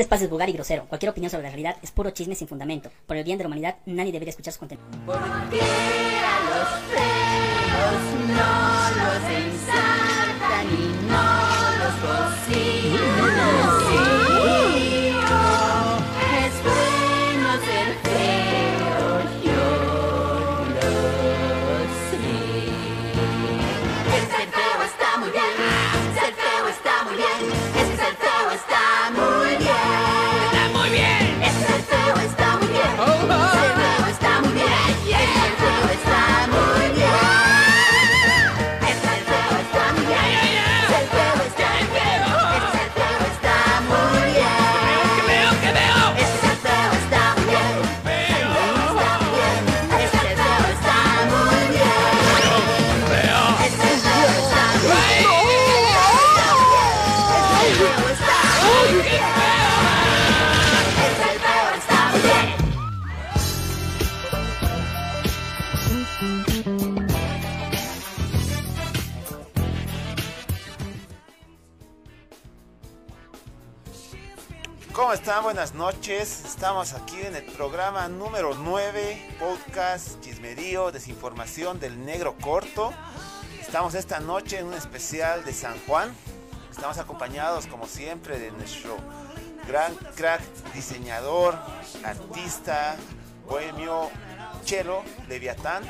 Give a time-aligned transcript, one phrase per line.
[0.00, 0.86] Este espacio es vulgar y grosero.
[0.86, 2.90] Cualquier opinión sobre la realidad es puro chisme sin fundamento.
[3.06, 4.86] Por el bien de la humanidad, nadie debería escuchar su contenido.
[5.04, 8.52] Porque a los feos no
[8.96, 11.26] los ensartan y no
[11.80, 13.44] los cocinan.
[13.90, 14.29] Sí,
[75.80, 76.44] noches.
[76.44, 82.92] Estamos aquí en el programa número 9, podcast Chismerío, Desinformación del Negro Corto.
[83.58, 86.14] Estamos esta noche en un especial de San Juan.
[86.70, 88.94] Estamos acompañados, como siempre, de nuestro
[89.66, 90.42] gran crack,
[90.74, 91.58] diseñador,
[92.04, 92.96] artista,
[93.48, 94.10] bohemio,
[94.66, 95.82] Chelo Leviatán.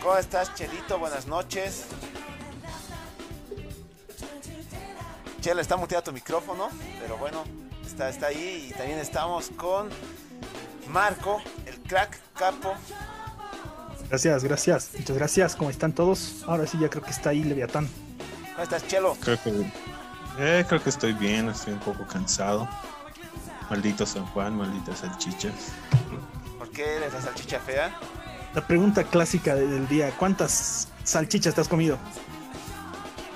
[0.00, 1.00] ¿Cómo estás, Chelito?
[1.00, 1.86] Buenas noches.
[5.40, 6.68] Chelo, está muteado tu micrófono,
[7.00, 7.42] pero bueno,
[7.88, 8.68] está, está ahí.
[8.70, 9.88] Y también estamos con
[10.88, 12.74] Marco, el crack capo.
[14.08, 14.90] Gracias, gracias.
[14.96, 15.56] Muchas gracias.
[15.56, 16.44] ¿Cómo están todos?
[16.46, 17.88] Ahora sí, ya creo que está ahí Leviatán.
[18.52, 19.16] ¿Cómo estás, Chelo?
[19.20, 19.50] Creo que,
[20.38, 22.68] eh, creo que estoy bien, estoy un poco cansado.
[23.70, 25.52] Maldito San Juan, malditas salchichas.
[26.58, 27.92] ¿Por qué eres la salchicha fea?
[28.54, 31.98] La pregunta clásica de- del día: ¿cuántas salchichas te has comido?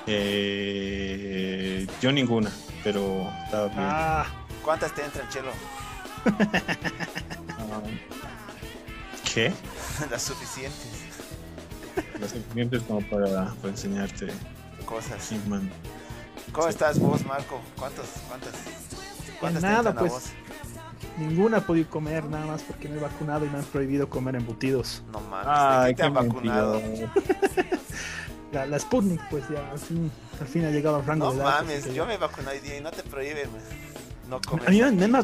[0.07, 2.51] Eh, yo ninguna,
[2.83, 3.79] pero estaba bien.
[3.81, 4.27] Ah,
[4.65, 5.51] ¿Cuántas te entran, Chelo?
[9.35, 9.53] ¿Qué?
[10.11, 10.89] Las suficientes
[12.21, 14.29] Los sentimientos como para, para enseñarte.
[14.85, 15.31] cosas.
[16.53, 17.61] ¿Cómo estás vos, Marco?
[17.79, 18.53] ¿Cuántos, cuántas,
[19.41, 20.13] cuántas te nada, entran a pues.
[20.13, 20.23] vos?
[21.19, 24.37] ninguna he podido comer nada más porque me he vacunado y me han prohibido comer
[24.37, 25.03] embutidos.
[25.13, 26.81] No mames, Ay, ¿de qué te han vacunado?
[28.53, 31.39] La, la Sputnik, pues ya al fin, al fin ha llegado al rango No de
[31.39, 31.57] edad.
[31.57, 33.49] así mames, yo me vacuné hoy día y no te prohíben
[34.33, 34.69] no comer.
[34.69, 35.23] A mí me,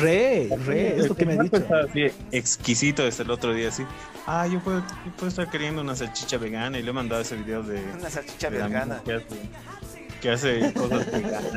[0.00, 1.64] Re, re, es lo que me he El dicho.
[1.74, 3.82] Así exquisito desde el otro día, así.
[4.26, 7.34] Ah, yo puedo, yo puedo estar queriendo una salchicha vegana y le he mandado ese
[7.36, 7.82] video de.
[7.98, 9.00] Una salchicha de vegana.
[9.02, 9.24] Que hace,
[10.20, 11.52] que hace cosas veganas.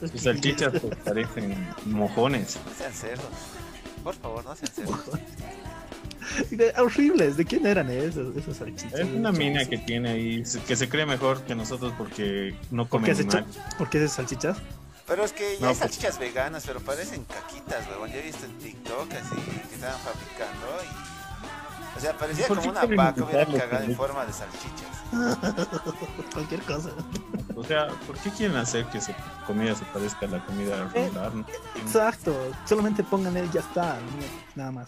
[0.12, 2.58] Sus salchichas pues, parecen mojones.
[2.64, 3.26] No sean cerdos.
[4.04, 5.00] Por favor, no sean cerdos.
[6.52, 9.00] De- horribles, ¿de quién eran esas, esas salchichas?
[9.00, 12.90] Es una mina que tiene ahí, que se cree mejor que nosotros porque no ¿Por
[13.00, 13.74] come qué, has hecho- animal.
[13.76, 14.58] ¿Por qué esas salchichas?
[15.10, 18.12] Pero es que ya No, hay pues- salchichas veganas, pero parecen caquitas, weón.
[18.12, 19.34] Yo he visto en TikTok así
[19.68, 21.96] que estaban fabricando y.
[21.96, 25.00] O sea, parecía ¿Por como una vaca hubiera cagado en forma de salchichas.
[26.32, 26.90] Cualquier cosa.
[27.56, 29.12] O sea, ¿por qué quieren hacer que su
[29.48, 31.34] comida se parezca a la comida regular?
[31.34, 31.44] no?
[31.74, 33.98] Exacto, solamente pongan él, ya está,
[34.54, 34.86] nada más.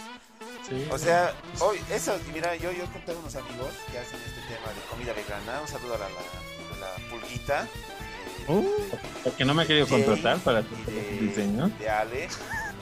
[0.68, 0.86] Sí.
[0.92, 4.68] O sea, hoy, eso, mira, yo, yo conté a unos amigos que hacen este tema
[4.72, 5.60] de comida vegana.
[5.60, 7.66] Un saludo a la, la, a la pulguita.
[8.48, 8.64] Oh.
[9.24, 11.76] Porque no me ha querido contratar para de, diseños.
[11.78, 12.28] de Ale,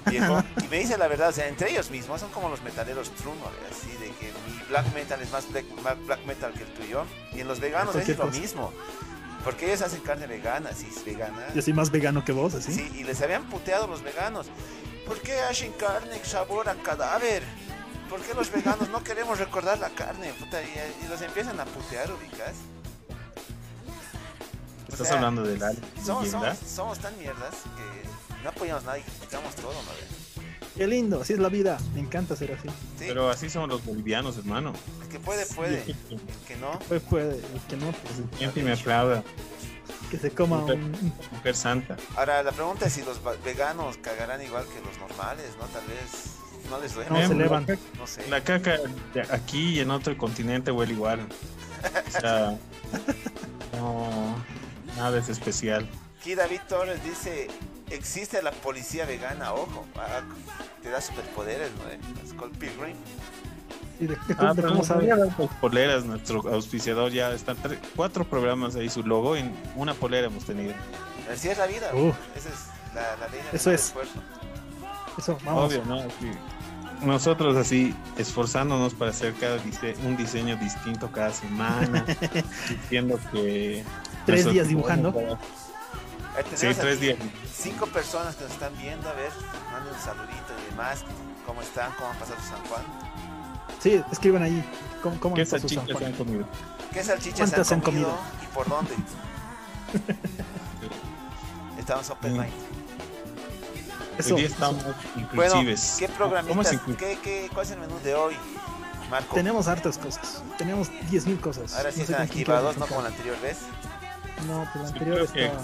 [0.06, 3.10] viejo, y me dice la verdad, o sea, entre ellos mismos son como los metaleros
[3.10, 3.50] true, ¿no?
[3.70, 7.04] así de que mi black metal es más black, más black metal que el tuyo,
[7.32, 8.72] y en los veganos es lo mismo,
[9.44, 12.72] porque ellos hacen carne vegana, si es vegana, Yo soy más vegano que vos, así.
[12.72, 14.46] sí, y les habían puteado los veganos,
[15.06, 17.42] ¿por qué hacen carne sabor a cadáver?
[18.08, 20.32] ¿Por qué los veganos no queremos recordar la carne?
[20.32, 22.54] Puta, y, y los empiezan a putear, ubicas.
[25.02, 25.78] Estás sea, hablando del Ale.
[26.04, 30.20] somos, somos, somos tan mierdas que no apoyamos nada y criticamos todo, ¿no?
[30.76, 31.78] Qué lindo, así es la vida.
[31.94, 32.68] Me encanta ser así.
[32.98, 34.72] Sí, Pero así somos los bolivianos, hermano.
[35.02, 35.84] el que puede, puede.
[35.84, 39.22] Sí, El que no, Pues puede, el que no, pues Siempre me aplauda.
[40.10, 40.92] que se coma un...
[41.32, 41.96] Mujer santa.
[42.16, 45.66] Ahora, la pregunta es si los veganos cagarán igual que los normales, ¿no?
[45.66, 47.10] Tal vez no les duele.
[47.10, 47.66] No, se la elevan.
[47.98, 48.26] No sé.
[48.30, 48.78] La caca
[49.12, 51.26] de aquí y en otro continente huele igual.
[52.16, 52.56] O sea,
[53.76, 54.29] no,
[55.00, 55.88] nada es especial.
[56.20, 57.48] Aquí David Torres dice,
[57.90, 59.86] existe la policía vegana, ojo.
[59.96, 60.20] ah,
[60.82, 62.22] te da superpoderes, ¿no?
[62.22, 62.96] Es called Pilgrim.
[63.98, 67.56] ¿Y de, de- Ah, de cómo dos poleras, nuestro auspiciador ya están
[67.96, 70.74] cuatro programas ahí su logo y una polera hemos tenido.
[71.32, 71.90] Así es la vida.
[71.94, 72.12] Uh.
[72.36, 73.84] Ese es- La, la ley del Eso es.
[73.86, 74.20] esfuerzo.
[75.18, 75.66] Eso, vamos.
[75.72, 76.00] Obvio, ¿no?
[76.02, 76.30] Sí.
[77.02, 82.04] Nosotros así esforzándonos para hacer cada dise- un diseño distinto cada semana,
[82.68, 83.84] diciendo que
[84.30, 85.38] Tres días dibujando.
[86.54, 87.16] Sí, tres días.
[87.52, 89.30] Cinco personas que nos están viendo, a ver,
[89.72, 91.04] manden un saludito y demás.
[91.46, 91.92] ¿Cómo están?
[91.94, 92.82] ¿Cómo han pasado San Juan?
[93.82, 94.64] Sí, escriban ahí.
[95.02, 96.12] ¿Cómo, cómo ¿Qué pasado San salchichas Juan?
[96.12, 96.44] han comido?
[96.92, 98.94] ¿Qué salchichas ¿Cuántas han han comido, y por dónde?
[101.78, 102.38] Estamos open Mm.
[102.40, 102.52] mind.
[104.18, 104.34] Eso.
[104.34, 104.96] Hoy día estamos Bueno,
[105.60, 105.96] inclusives.
[105.98, 106.72] ¿qué ¿Cómo programitas?
[106.72, 108.36] es inclu- ¿Qué, qué, ¿Cuál es el menú de hoy,
[109.10, 109.34] Marco?
[109.34, 110.42] Tenemos hartas cosas.
[110.58, 111.74] Tenemos 10.000 cosas.
[111.74, 113.58] Ahora sí No están activados, no como la anterior vez.
[114.46, 115.60] No, pues la anterior estaba...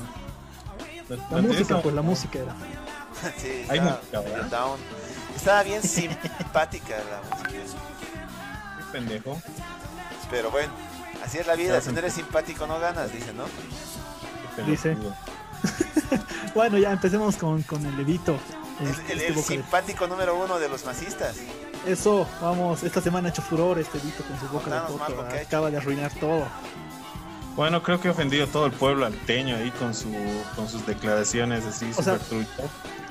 [1.09, 2.53] La- La la música, pues la música era.
[3.39, 4.47] sí, Hay estaba música, ¿verdad?
[4.51, 4.81] down.
[5.37, 7.51] Estaba bien simpática la música.
[7.51, 9.41] Qué pendejo.
[10.31, 10.73] Pero bueno,
[11.25, 11.81] así es la vida.
[11.81, 13.45] Si no eres simpático, no ganas, dice, ¿no?
[14.57, 14.97] Qué Dice.
[16.55, 18.39] Bueno, ya empecemos con, con el levito.
[18.81, 21.37] El, Este, el- este el boca de- simpático número uno de los masistas.
[21.87, 25.41] Eso, vamos, esta semana ha hecho furor este Vito con su boca Contanos, de.
[25.41, 26.47] Acaba de arruinar todo.
[27.57, 30.13] Bueno, creo que ha ofendido todo el pueblo alteño ahí con su
[30.55, 32.19] con sus declaraciones así O sea.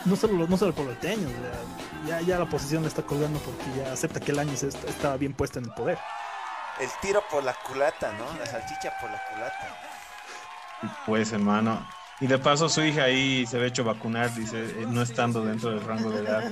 [0.05, 3.01] No solo, los- no solo el puebloteño, o sea, ya, ya la oposición le está
[3.01, 5.97] colgando porque ya acepta que el año se est- estaba bien puesto en el poder.
[6.79, 8.25] El tiro por la culata, ¿no?
[8.37, 9.75] La salchicha por la culata.
[11.07, 11.87] Pues, hermano.
[12.19, 15.71] Y de paso su hija ahí se ve hecho vacunar, dice, eh, no estando dentro
[15.71, 16.43] del rango de edad.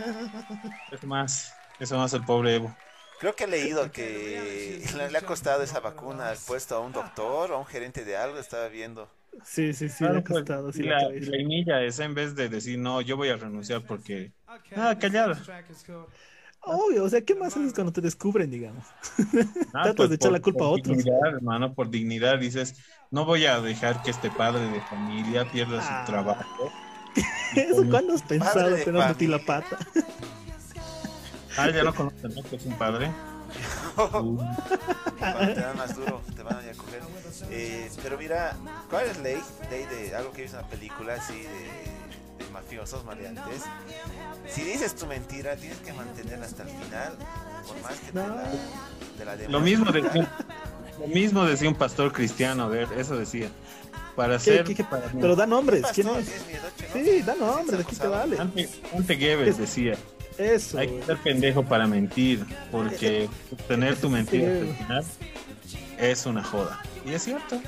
[0.92, 2.76] Es más, eso más el pobre Evo.
[3.24, 6.92] Creo que he leído que le, le ha costado esa vacuna al puesto a un
[6.92, 9.08] doctor o a un gerente de algo, estaba viendo.
[9.46, 10.74] Sí, sí, sí, Claro, le ha pues, costado.
[10.74, 13.82] sí, y la la, inilla es en vez de decir, no, yo voy a renunciar
[13.88, 14.34] porque...
[14.76, 15.42] Ah, callada.
[16.66, 18.86] Obvio, o sea, ¿qué más haces cuando te descubren, digamos?
[19.74, 20.98] Ah, Tratas pues, de echar por- la culpa a otros.
[20.98, 22.76] Dignidad, hermano, por dignidad dices,
[23.10, 26.04] no voy a dejar que este padre de familia pierda Ah.
[26.06, 26.72] su trabajo.
[27.56, 29.78] ¿Eso cuándo has pensado a ti la pata?
[31.58, 32.44] Ah, ya lo conocen, ¿no?
[32.44, 33.12] Que es un padre.
[33.96, 34.40] Uh,
[35.20, 37.02] te dan más duro, te van a ir a coger.
[37.52, 38.56] Eh, pero mira,
[38.90, 39.40] ¿cuál es ley?
[39.70, 43.62] Ley de algo que en una película así de, de mafiosos maleantes.
[44.50, 47.14] Si dices tu mentira, tienes que mantenerla hasta el final,
[47.68, 48.18] por más que te
[49.26, 50.32] la, te la lo mismo decía,
[51.00, 53.50] lo mismo decía un pastor cristiano, a ver, eso decía.
[54.16, 54.64] Para ¿Qué- ser...
[54.64, 56.32] qué- qué- para- Pero da nombres, ¿quién es?
[56.94, 58.40] Sí, da nombres, aquí te vale.
[58.40, 59.96] Ante, ante Goebbels Es- decía,
[60.38, 60.78] Eso.
[60.80, 63.30] hay que ser pendejo para mentir, porque
[63.68, 65.06] tener tu mentira hasta el final
[66.00, 66.82] es una joda.
[67.06, 67.62] Y es cierto.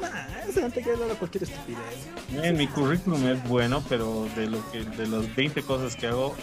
[0.00, 2.08] Nah, ese antes que hablar cualquier estupidez.
[2.32, 6.34] En mi currículum es bueno, pero de lo que de los 20 cosas que hago,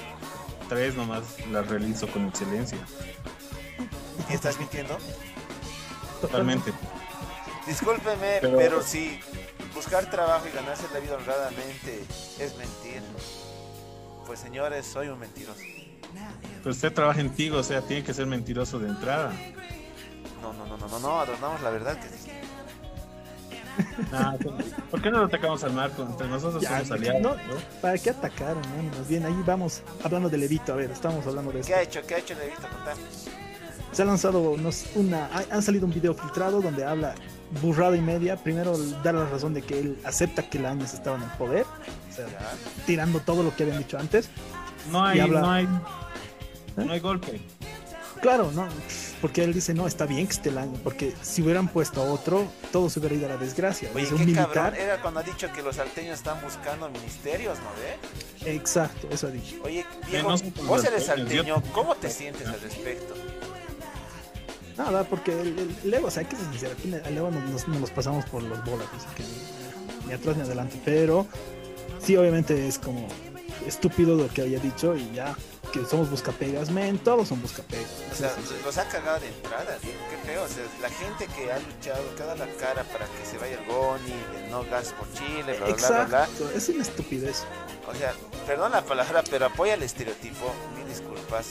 [0.69, 2.79] tres nomás las realizo con excelencia.
[4.29, 4.97] ¿Y estás mintiendo?
[6.21, 6.71] Totalmente.
[7.67, 8.57] Discúlpeme, pero...
[8.57, 9.19] Pero- si
[9.73, 12.03] buscar trabajo y ganarse la vida honradamente
[12.39, 13.01] es mentir,
[14.25, 15.59] pues señores, soy un mentiroso.
[16.59, 19.31] Pero usted trabaja en Tigo, o sea, tiene que ser mentiroso de entrada.
[20.41, 21.97] No, no, no, no, no, no, adornamos la verdad.
[21.99, 22.43] Que...
[24.11, 24.35] Nah,
[24.91, 26.03] ¿Por qué no lo atacamos al Marco?
[26.03, 27.21] Entre nosotros Ya, somos aliados.
[27.21, 27.55] no, ¿no?
[27.81, 28.91] ¿Para qué atacaron, man?
[28.97, 30.73] Más bien, ahí vamos hablando de Levito.
[30.73, 31.75] A ver, estamos hablando de ¿Qué esto.
[31.75, 32.01] ha hecho?
[32.07, 32.61] ¿Qué ha hecho Levito?
[32.61, 32.93] Contá.
[33.91, 35.25] Se ha lanzado unos- una.
[35.27, 37.15] ha- Han salido un video filtrado donde habla
[37.61, 38.35] burrada y media.
[38.37, 41.65] Primero, da la razón de que él acepta que el año estaba en el poder.
[42.11, 42.25] O sea,
[42.85, 44.29] tirando todo lo que habían dicho antes.
[44.91, 45.69] No hay, habla- no hay, ¿Eh?
[46.85, 47.41] no hay golpe.
[48.21, 48.67] Claro, no.
[49.21, 50.73] Porque él dice, no, está bien que esté el año.
[50.83, 53.89] Porque si hubieran puesto a otro, todo se hubiera ido a la desgracia.
[53.93, 54.51] Oye, Dice, un qué militar.
[54.53, 58.53] cabrón era cuando ha dicho que los salteños están buscando ministerios, ¿no ve?
[58.55, 59.55] Exacto, eso ha dicho.
[59.63, 63.13] Oye, Diego, no vos eres salteño, ¿cómo te sientes al respecto?
[64.77, 67.43] Nada, porque el, el, Evo, o sea, hay que ser sincero, aquí el Evo nos,
[67.49, 70.79] nos- nos pasamos por los bolas, así que ni, ni atrás ni adelante.
[70.83, 71.27] Pero
[72.03, 73.07] sí, obviamente es como
[73.67, 75.35] estúpido lo que había dicho y ya,
[75.71, 77.87] que somos buscapegas, men, todos son buscapegas.
[78.11, 78.55] O sea, Sí, sí, sí.
[78.65, 80.43] los ha cagado de entrada, Diego, qué feo.
[80.43, 83.37] O sea, la gente que ha luchado, que ha dado la cara para que se
[83.37, 84.13] vaya el Goni,
[84.43, 86.23] el no gas por Chile, bla, bla, bla, bla, bla.
[86.25, 87.43] Exacto, es una estupidez.
[87.89, 88.13] O sea,
[88.45, 90.53] perdón la palabra, pero apoya el estereotipo.
[90.77, 91.47] Mil disculpas,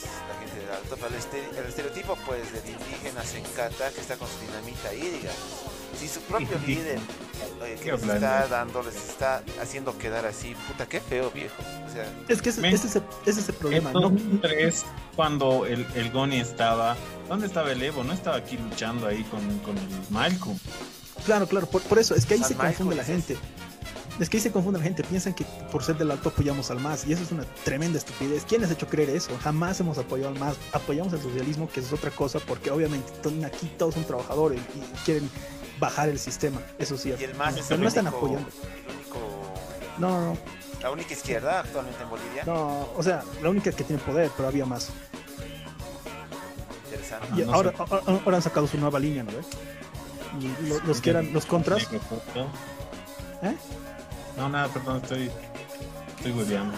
[0.57, 5.01] el, este- el estereotipo, pues, del indígena se encanta que está con su dinamita ahí,
[5.01, 5.39] digamos.
[5.99, 6.99] Si su propio líder,
[7.61, 11.53] oye, que Qué les está dando, les está haciendo quedar así, puta, qué feo, viejo.
[11.87, 14.01] O sea, Es que ese, es, el, ese es el problema, En ¿no?
[14.01, 16.95] 2003, cuando el, el Goni estaba,
[17.29, 18.03] ¿dónde estaba el Evo?
[18.03, 20.57] No estaba aquí luchando ahí con, con el Malcolm.
[21.25, 23.33] Claro, claro, por, por eso, es que ahí San se Michael, confunde la gente.
[23.33, 23.39] Es
[24.29, 27.05] que ahí se confunde la gente, piensan que por ser del alto apoyamos al MAS
[27.07, 28.45] y eso es una tremenda estupidez.
[28.47, 29.31] ¿Quién les ha hecho creer eso?
[29.43, 33.31] Jamás hemos apoyado al MAS, apoyamos el socialismo, que es otra cosa, porque obviamente to-
[33.45, 35.29] aquí todos son trabajadores y quieren
[35.79, 37.13] bajar el sistema, eso sí.
[37.19, 38.49] y el más es Pero el no están único, apoyando.
[38.49, 39.19] el único
[39.97, 40.37] No, no, no.
[40.81, 42.43] La única izquierda actualmente en Bolivia.
[42.45, 44.89] No, o sea, la única que tiene poder, pero había más.
[46.85, 47.27] Interesante.
[47.37, 47.77] Y Ah, no ahora, sé.
[47.79, 49.45] ahora, ahora han sacado su nueva línea, ¿no ves?
[50.39, 51.83] Y lo- los que eran los contras,
[53.43, 53.55] ¿eh?
[54.37, 55.31] No, nada, perdón, estoy.
[56.17, 56.77] Estoy hueveando.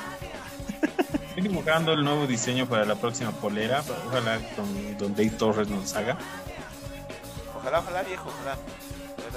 [1.30, 3.84] Estoy dibujando el nuevo diseño para la próxima polera.
[4.08, 6.18] Ojalá con Don Dave Torres nos haga.
[7.58, 8.58] Ojalá, ojalá, viejo, ojalá.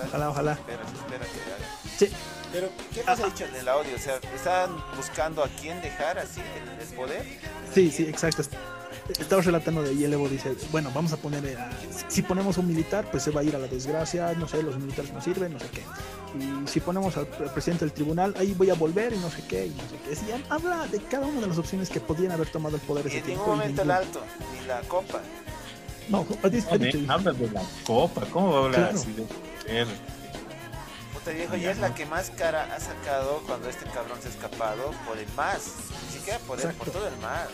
[0.07, 0.53] Ojalá, ojalá.
[0.53, 1.99] Espera, espera que haga.
[1.99, 2.13] Sí,
[2.53, 3.97] Pero, ¿qué nos ha dicho en el audio?
[3.97, 7.25] O sea, ¿están buscando a quién dejar así el, el poder?
[7.75, 8.43] sí, sí, exacto.
[9.09, 11.71] Estaba relatando de ahí el Evo dice, bueno, vamos a poner, eh, a-
[12.11, 14.77] si ponemos un militar, pues se va a ir a la desgracia, no sé, los
[14.79, 15.83] militares no sirven, no sé qué.
[16.38, 19.43] Y si ponemos al, al presidente del tribunal, ahí voy a volver y no sé
[19.49, 20.15] qué, y no sé qué.
[20.15, 23.09] Sí, habla de cada una de las opciones que podrían haber tomado el poder Y
[23.09, 23.45] ese en tiempo.
[23.45, 24.21] ningún y momento el alto,
[24.61, 25.21] ni la copa.
[26.11, 26.69] No, dicho-
[27.09, 28.23] Habla de la copa.
[28.33, 28.99] ¿Cómo va a hablar Claro.
[28.99, 29.87] así de poder?
[31.15, 34.31] Puta viejo, ya es la que más cara ha sacado cuando este cabrón se ha
[34.31, 35.73] escapado por el más.
[36.07, 37.49] Ni siquiera por él, por todo el más.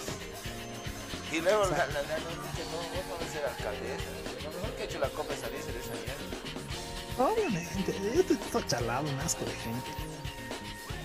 [1.34, 4.04] Y luego la, la, la, no, que no, vos no vas a ser alcaldesa.
[4.44, 7.32] Lo mejor que ha hecho la copa es salirse de esa mierda.
[7.32, 9.90] Obviamente, esto está chalado, un asco de gente.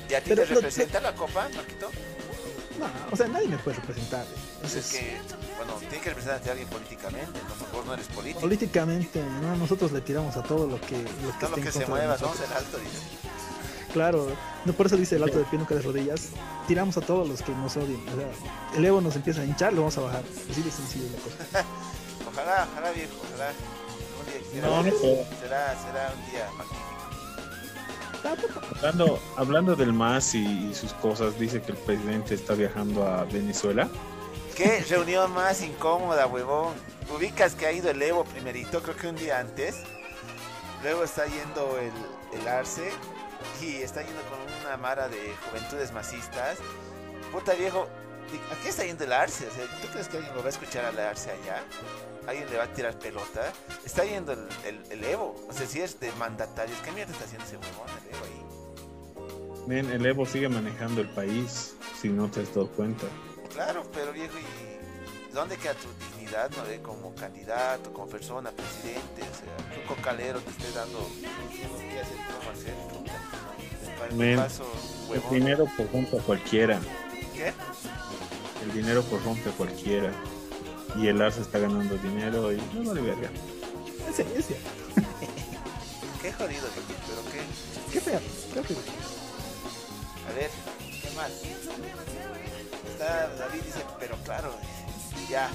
[0.09, 1.89] ¿Y a ti Pero te lo- representa la copa, Marquito?
[2.79, 4.25] No, o sea, nadie me puede representar.
[4.62, 5.17] Pues es que,
[5.57, 8.39] bueno, tiene que representarte a alguien políticamente, entonces vos no eres político.
[8.41, 11.63] Políticamente, no, nosotros le tiramos a todo lo que, lo que Todo esté lo en
[11.63, 12.38] que se contra de mueva, nosotros.
[12.38, 13.00] somos el alto, dice.
[13.93, 14.27] Claro,
[14.65, 16.29] no por eso dice el alto de pie nunca de rodillas.
[16.67, 18.01] Tiramos a todos los que nos odien.
[18.10, 20.24] O sea, el ego nos empieza a hinchar, lo vamos a bajar.
[20.50, 21.65] Así de sencillo la cosa.
[22.31, 23.51] Ojalá, ojalá viejo, ojalá.
[24.19, 25.25] Un día será, No, no puedo.
[25.41, 26.48] será, será un día
[28.22, 28.62] magnífico.
[28.75, 33.24] Hablando, hablando del MAS y, y sus cosas, dice que el presidente está viajando a
[33.24, 33.89] Venezuela.
[34.55, 36.74] Qué reunión más incómoda, huevón.
[37.15, 39.75] Ubicas que ha ido el Evo primerito, creo que un día antes.
[40.84, 42.91] Luego está yendo el, el Arce
[43.62, 46.58] y está yendo con una mara de juventudes masistas.
[47.31, 47.88] Puta viejo,
[48.51, 49.48] ¿a qué está yendo el Arce?
[49.48, 51.63] O sea, ¿Tú crees que alguien lo va a escuchar al Arce allá?
[52.27, 53.51] ¿Alguien le va a tirar pelota?
[53.86, 55.36] Está yendo el, el- el Evo.
[55.50, 59.65] O sea, si es de mandatarios, ¿qué mierda está haciendo ese huevón, el Evo ahí?
[59.67, 63.05] Men, el Evo sigue manejando el país, si no te has dado cuenta.
[63.53, 66.65] Claro, pero viejo, ¿y dónde queda tu dignidad, no?
[66.67, 66.81] eh?
[66.81, 71.08] Como candidato, como persona, presidente, o sea, un cocalero te esté dando
[71.51, 72.46] qué hacer, puta.
[72.46, 72.99] Para
[74.13, 74.39] Men,
[75.13, 76.79] el dinero corrompe a cualquiera.
[77.34, 77.53] ¿Qué?
[78.63, 80.12] El dinero corrompe a cualquiera.
[80.98, 83.29] Y el Arce está ganando dinero y no vale verga.
[84.10, 84.58] Ese, ese.
[86.22, 87.41] Qué jodido, pero qué.
[87.94, 88.20] Qué feo,
[88.53, 88.77] qué feo.
[90.27, 90.50] A ver,
[91.01, 91.32] ¿qué más?
[92.91, 94.53] Está David dice, pero claro,
[95.29, 95.50] ya.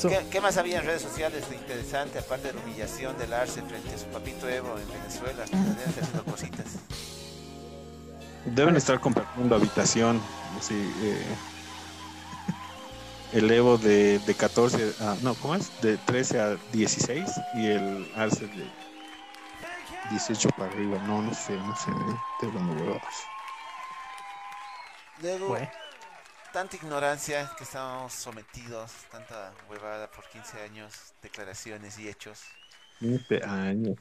[0.00, 3.62] ¿Qué, qué más había en redes sociales de interesante, aparte de la humillación del Arce
[3.62, 5.44] frente a su papito Evo en Venezuela?
[5.44, 6.66] Deben estar haciendo cositas.
[8.46, 10.20] Deben estar compartiendo habitación.
[10.58, 11.36] Así, eh,
[13.32, 15.80] el Evo de, de 14 a, no, ¿cómo es?
[15.82, 18.70] De 13 a 16 y el Arce de
[20.10, 20.98] 18 para arriba.
[21.06, 21.90] No, no sé, no sé.
[22.34, 23.14] Estoy hablando huevadas.
[25.18, 25.68] Luego, Bueno.
[26.52, 32.40] tanta ignorancia que estábamos sometidos, tanta huevada por 15 años, declaraciones y hechos
[33.00, 33.96] 15 años.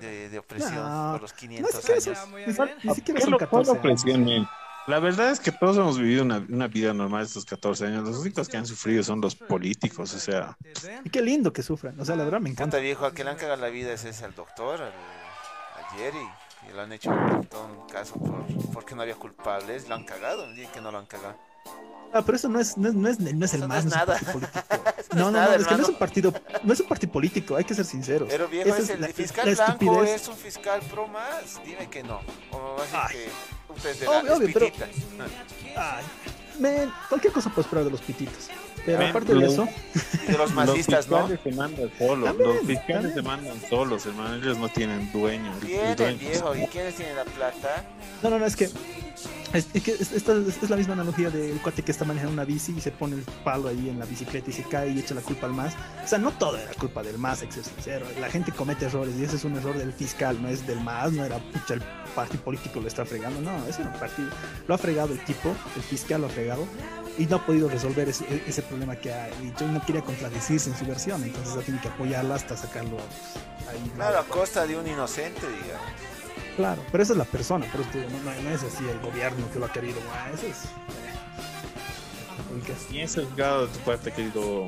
[0.00, 2.76] de, de opresión No, por los no 500 es que eso- años.
[2.84, 3.78] ni siquiera ¿Qué son lo- cuál 14 años.
[3.78, 4.46] opresión, men?
[4.86, 8.08] La verdad es que todos hemos vivido una, una vida normal estos 14 años.
[8.08, 10.56] Los únicos que han sufrido son los políticos, o sea,
[11.04, 12.00] Y qué lindo que sufran.
[12.00, 12.78] O sea, la verdad me encanta.
[12.78, 15.98] Puta viejo, al que le han cagado la vida es ese al doctor, al, al
[15.98, 16.26] Jerry.
[16.70, 17.10] Y lo han hecho
[17.50, 19.88] todo un caso por, porque no había culpables.
[19.90, 21.36] Lo han cagado, y que no lo han cagado.
[22.14, 23.84] Ah, pero eso no es, no es, no es, no es el Eso no más
[23.84, 24.18] no es nada.
[24.32, 24.60] político.
[25.10, 27.56] Eso No, no, no, es que no es un partido, no es un partido político,
[27.56, 28.28] hay que ser sinceros.
[28.30, 30.22] Pero viejo, Esa es el la- fiscal la blanco estupidez.
[30.22, 31.60] es un fiscal pro más.
[31.64, 32.20] Dime que no.
[32.52, 33.28] O vas que
[33.74, 34.88] usted de Obvio, obvio, pero- pititas.
[35.76, 36.04] Ay,
[36.58, 38.48] men, cualquier cosa puedes esperar de los pititos.
[38.84, 39.68] Pero Men, aparte de lo- eso,
[40.26, 41.28] Y de los masistas, los ¿no?
[41.28, 42.24] fiscales se mandan solos.
[42.26, 44.34] También, los fiscales se mandan solos, hermano.
[44.36, 45.52] Ellos no tienen dueño.
[45.60, 46.54] Tienen, dueño- viejo.
[46.54, 47.84] ¿Y quiénes tienen la plata?
[48.22, 48.70] no, no, no, es que
[49.52, 52.44] es, es que es, esta es, la misma analogía del cuate que está manejando una
[52.44, 55.14] bici y se pone el palo ahí en la bicicleta y se cae y echa
[55.14, 55.74] la culpa al más.
[56.04, 58.06] O sea, no todo era culpa del más, hay sincero.
[58.20, 61.12] La gente comete errores y ese es un error del fiscal, no es del más,
[61.12, 61.82] no era pucha, el
[62.14, 64.28] partido político lo está fregando, no, ese era un partido.
[64.66, 66.66] Lo ha fregado el tipo, el fiscal lo ha fregado
[67.16, 70.70] y no ha podido resolver ese, ese problema que ha dicho y no quería contradecirse
[70.70, 73.90] en su versión, entonces ha tenido que apoyarla hasta sacarlo pues, ahí.
[73.94, 76.17] Claro, a costa de un inocente, digamos.
[76.58, 78.84] Claro, pero esa es la persona, por eso te digo, no, no- no es así
[78.86, 80.64] el gobierno que lo ha querido, ah, eso es.
[82.90, 84.66] Bien sesgado de tu parte, querido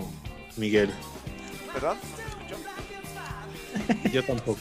[0.57, 0.91] Miguel.
[1.73, 1.99] ¿Perdón?
[2.11, 4.09] ¿No te escucho?
[4.13, 4.61] Yo tampoco.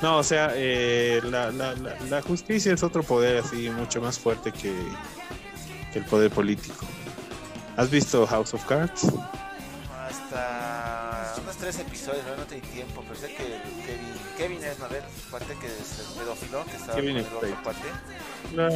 [0.00, 4.18] No, o sea, eh, la, la, la, la justicia es otro poder así mucho más
[4.18, 4.72] fuerte que,
[5.92, 6.86] que el poder político.
[7.76, 9.08] ¿Has visto House of Cards?
[10.08, 10.69] Hasta
[11.60, 14.88] tres episodios, no, no tengo tiempo, pero sé que Kevin, Kevin es, ¿no?
[14.88, 15.02] ¿Ves?
[15.30, 17.88] Parte que es el pedófilo, que estaba Kevin con el otro parte.
[18.54, 18.68] No.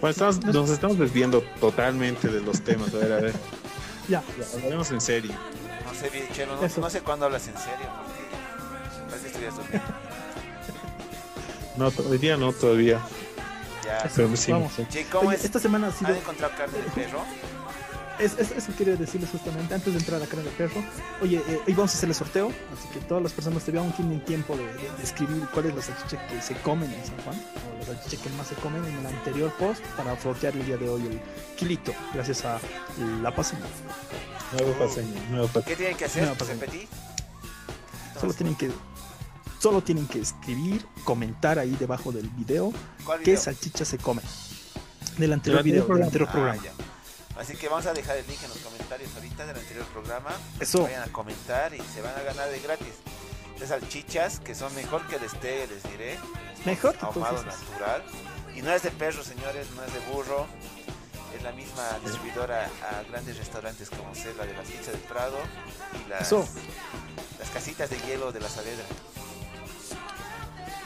[0.00, 2.92] Bueno, estamos- nos estamos desviando totalmente de los temas.
[2.94, 3.34] A ver, a ver.
[4.08, 4.22] Ya,
[4.54, 5.32] Hablaremos en serio.
[5.86, 9.80] No sé, bien, Chelo, no, sé cuándo hablas en serio, porque parece que.
[11.76, 13.00] No, todavía no, todavía.
[13.84, 14.08] Ya.
[14.14, 14.72] Pero sí, Vamos.
[14.76, 14.86] sí.
[14.88, 15.44] Che, ¿cómo Oye, es?
[15.44, 16.10] esta semana ha sido.
[16.10, 17.22] ¿Han encontrado carne de perro?
[18.18, 20.82] Es, es- eso quería decirles justamente antes de entrar a la carne de perro.
[21.20, 23.92] Oye, eh, hoy vamos a hacer el sorteo, así que todas las personas todavía aún
[23.92, 27.16] tienen tiempo de, de- de escribir cuál es la salchicha que se comen en San
[27.24, 30.64] Juan, o la salchicha que más se comen en el anterior post para sortear el
[30.64, 31.20] día de hoy el
[31.56, 32.60] kilito, gracias a
[33.22, 33.60] la pasión.
[34.52, 35.64] Nuevo paseño, nuevo paseño.
[35.66, 36.32] ¿Qué tienen que hacer?
[36.38, 36.88] Pues, ¿Repetir?
[38.20, 38.70] Solo tienen que
[39.58, 42.70] solo tienen que escribir, comentar ahí debajo del video
[43.04, 44.20] ¿Cuál qué salchicha se come.
[45.18, 46.62] Del anterior video, del anterior Ah, programa.
[47.36, 50.30] Así que vamos a dejar el link en los comentarios ahorita del anterior programa.
[50.60, 50.82] Eso.
[50.82, 52.94] Vayan a comentar y se van a ganar de gratis.
[53.58, 56.18] De salchichas que son mejor que el este, les diré.
[56.64, 58.02] Mejor que ahumado natural.
[58.54, 60.46] Y no es de perro, señores, no es de burro.
[61.36, 65.36] Es la misma distribuidora a grandes restaurantes como Cela de la Pizza del Prado
[66.04, 66.46] y las, Eso.
[67.40, 68.84] las casitas de hielo de la Saavedra.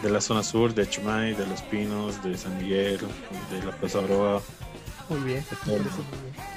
[0.02, 3.00] De la zona sur, de Chumay, de Los Pinos, de San Miguel,
[3.50, 4.40] de la Plaza Aroa.
[5.08, 5.90] Muy bien, muy bien.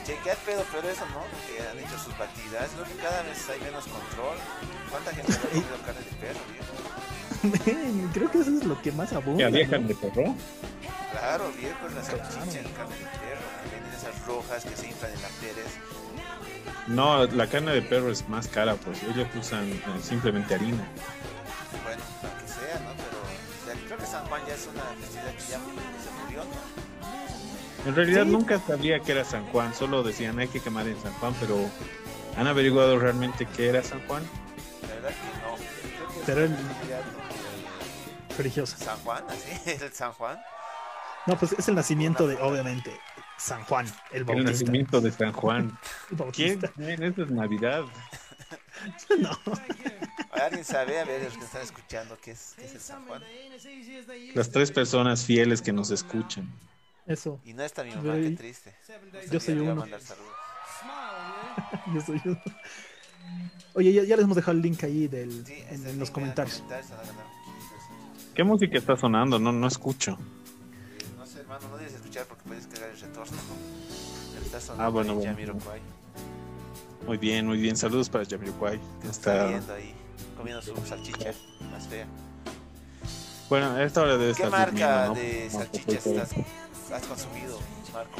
[0.05, 2.69] Che, qué al pedo, pero eso no, que han hecho sus batidas.
[2.73, 4.37] Creo que cada vez hay menos control.
[4.89, 8.11] ¿Cuánta gente ha comido carne de perro, viejo?
[8.13, 9.37] Creo que eso es lo que más abunda.
[9.37, 9.71] ¿Qué había ¿no?
[9.71, 10.35] carne de perro?
[11.11, 13.47] Claro, viejo, es la salchicha en carne de perro.
[13.63, 15.71] Que venden esas rojas que se inflan en la Pérez.
[16.87, 20.83] No, la carne de perro es más cara, pues ellos usan eh, simplemente harina.
[21.83, 22.91] Bueno, lo que sea, ¿no?
[22.97, 24.83] Pero creo que San Juan ya es una
[27.85, 28.29] En realidad Sí.
[28.31, 31.57] nunca sabía que era San Juan, solo decían hay que quemar en San Juan, pero
[32.37, 34.23] ¿han averiguado realmente qué era San Juan?
[34.83, 36.23] La verdad que no.
[36.25, 36.55] Pero el-
[38.37, 38.77] Religiosa.
[38.77, 40.39] San Juan, así, el San Juan.
[41.27, 42.91] No, pues es el nacimiento de, obviamente,
[43.37, 44.51] San Juan, el El bautista.
[44.51, 45.77] nacimiento de San Juan.
[46.11, 46.59] El ¿Quién?
[47.03, 47.83] Eso es Navidad.
[49.19, 49.29] No.
[50.31, 53.21] ¿Alguien sabe, a ver, los que están escuchando, qué es, qué es el San Juan?
[54.33, 56.51] Las tres personas fieles que nos escuchan.
[57.11, 57.39] Eso.
[57.45, 58.73] Y no está mi mamá, qué triste.
[59.31, 59.85] Yo soy uno.
[61.93, 62.35] Yo soy yo.
[63.73, 66.13] Oye, ya, ya les hemos dejado el link ahí del, Sí, en, en los en
[66.13, 66.63] comentarios.
[66.69, 66.83] ganar.
[68.33, 69.37] ¿Qué música está sonando?
[69.39, 70.17] No, no escucho.
[71.17, 73.37] No sé, hermano, no debes escuchar porque puedes cagar el retorno.
[74.33, 75.31] Pero está sonando Ah, bueno, bueno.
[75.31, 75.81] Jamiroquai,
[77.05, 77.75] Muy bien, muy bien.
[77.77, 78.79] Saludos para Jamiroquai.
[79.01, 79.93] que está viendo ahí,
[80.37, 81.31] comiendo su salchicha
[81.71, 82.07] más fea.
[83.49, 85.15] Bueno, a esta hora debe ¿Qué estar marca durmiendo, ¿no?
[85.15, 86.31] de salchichas estás,
[86.93, 87.57] has consumido,
[87.93, 88.19] Marco?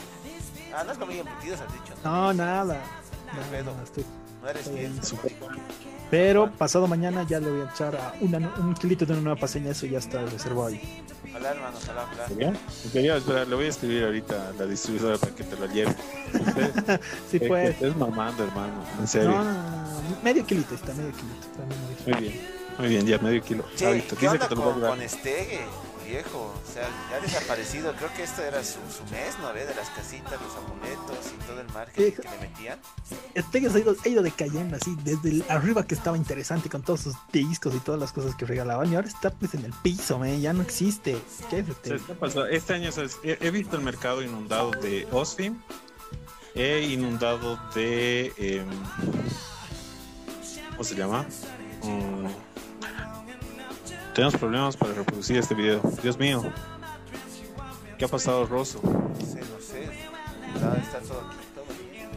[0.73, 2.11] Ah, no has comido embutidos, has dicho, ¿no?
[2.11, 2.81] No, nada.
[3.33, 3.71] ¿Qué pedo?
[3.71, 4.05] Nada, estoy-
[4.41, 4.99] No eres bien.
[6.09, 9.39] Pero pasado mañana ya le voy a echar a una, un kilito de una nueva
[9.39, 11.03] paseña, eso ya está reservado ahí.
[11.29, 12.27] Ojalá, hermano, ojalá, ojalá.
[12.27, 12.53] ¿Sería?
[12.91, 15.95] Sería, espera, le voy a escribir ahorita a la distribuidora para que te la lleve.
[17.29, 17.69] Sí, pues.
[17.71, 18.73] estés mamando, hermano.
[18.99, 19.29] En serio.
[19.31, 19.61] No, no, no,
[20.01, 21.39] no, medio kilito está, medio kilito.
[21.41, 22.11] está medio kilito.
[22.11, 22.61] Muy bien.
[22.77, 23.63] Muy bien, ya medio kilo.
[23.75, 24.15] Che, Ahorita.
[24.15, 24.97] ¿qué Dice onda que te lo voy a con, dar.
[26.07, 26.53] Viejo?
[26.67, 27.93] O sea, ya ha desaparecido.
[27.95, 29.51] Creo que esto era su, su mes, ¿no?
[29.53, 29.65] ve?
[29.65, 32.79] De las casitas, los amuletos y todo el marketing que le metían.
[33.33, 37.01] Este ha ido, ha ido decayendo así, desde el- arriba que estaba interesante con todos
[37.01, 40.17] sus discos y todas las cosas que regalaban, y ahora está pues en el piso,
[40.19, 41.17] man, ya no existe.
[41.49, 42.45] ¿Qué es ¿Sabes qué pasó?
[42.45, 43.17] Este año ¿sabes?
[43.23, 45.59] he, he visto el mercado inundado de Osfim.
[46.53, 48.33] He inundado de.
[48.37, 48.67] em,
[50.71, 51.25] ¿Cómo se llama?
[51.83, 52.25] Mm,
[54.13, 55.81] tenemos problemas para reproducir este video.
[56.01, 56.43] Dios mío.
[57.97, 58.79] ¿Qué ha pasado, Rosso?
[58.83, 59.83] No sé, no sé.
[60.55, 62.09] Está, está todo aquí, todo bien.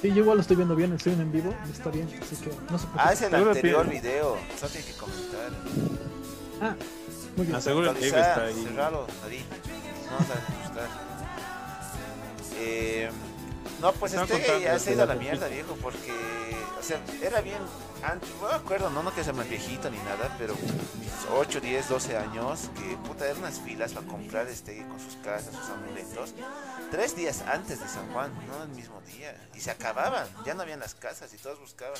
[0.00, 2.78] Sí, yo igual lo estoy viendo bien, estoy en vivo, está bien, así que no
[2.78, 2.96] se preocupe.
[2.96, 4.36] Ah, es el anterior video.
[4.58, 5.50] Solo tiene que comentar.
[6.62, 6.74] Ah,
[7.36, 7.56] muy bien.
[7.56, 8.54] Aseguro que está ahí.
[8.54, 9.42] Cerralo, David.
[10.10, 10.88] Vamos a ajustar.
[12.62, 13.10] Eh,
[13.80, 16.12] no, pues este ya se ha ido a la mierda, viejo, porque,
[16.80, 17.58] o sea, era bien
[18.02, 20.54] antes, no me acuerdo, no, no que sea más viejito ni nada, pero
[21.32, 25.54] 8, 10, 12 años, que puta, eran unas filas para comprar este con sus casas,
[25.54, 26.34] sus amuletos,
[26.90, 30.62] tres días antes de San Juan, no el mismo día, y se acababan, ya no
[30.62, 31.98] habían las casas y todos buscaban.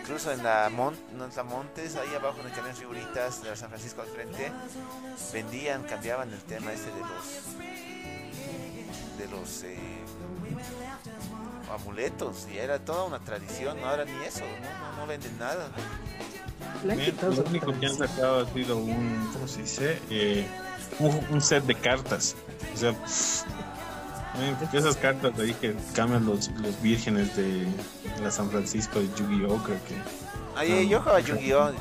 [0.00, 3.70] Incluso en la, Mon no, en la Montes, ahí abajo el canal Figuritas de San
[3.70, 4.52] Francisco al frente,
[5.32, 7.56] vendían, cambiaban el tema este de los
[9.18, 10.04] de los eh,
[11.76, 15.68] amuletos y era toda una tradición, ahora ni eso, no, no, no venden nada.
[16.84, 20.00] Lo único que han sacado ha sido un, ¿cómo se dice?
[20.10, 20.46] Eh,
[20.98, 22.34] un, un set de cartas.
[22.74, 22.94] O sea,
[24.72, 27.66] esas cartas de ahí que cambian los, los vírgenes de
[28.22, 29.62] la San Francisco de Yu-Gi-Oh!
[29.62, 30.60] Creo que.
[30.60, 31.70] Oye, yo jugaba Yu-Gi-Oh!
[31.70, 31.74] No es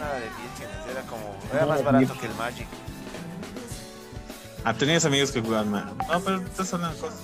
[0.00, 1.36] nada de vírgenes, era como.
[1.52, 2.66] Era más barato que el Magic.
[4.64, 5.84] Ah, tenías amigos que jugaban más.
[6.08, 7.18] No, pero estas son las cosas.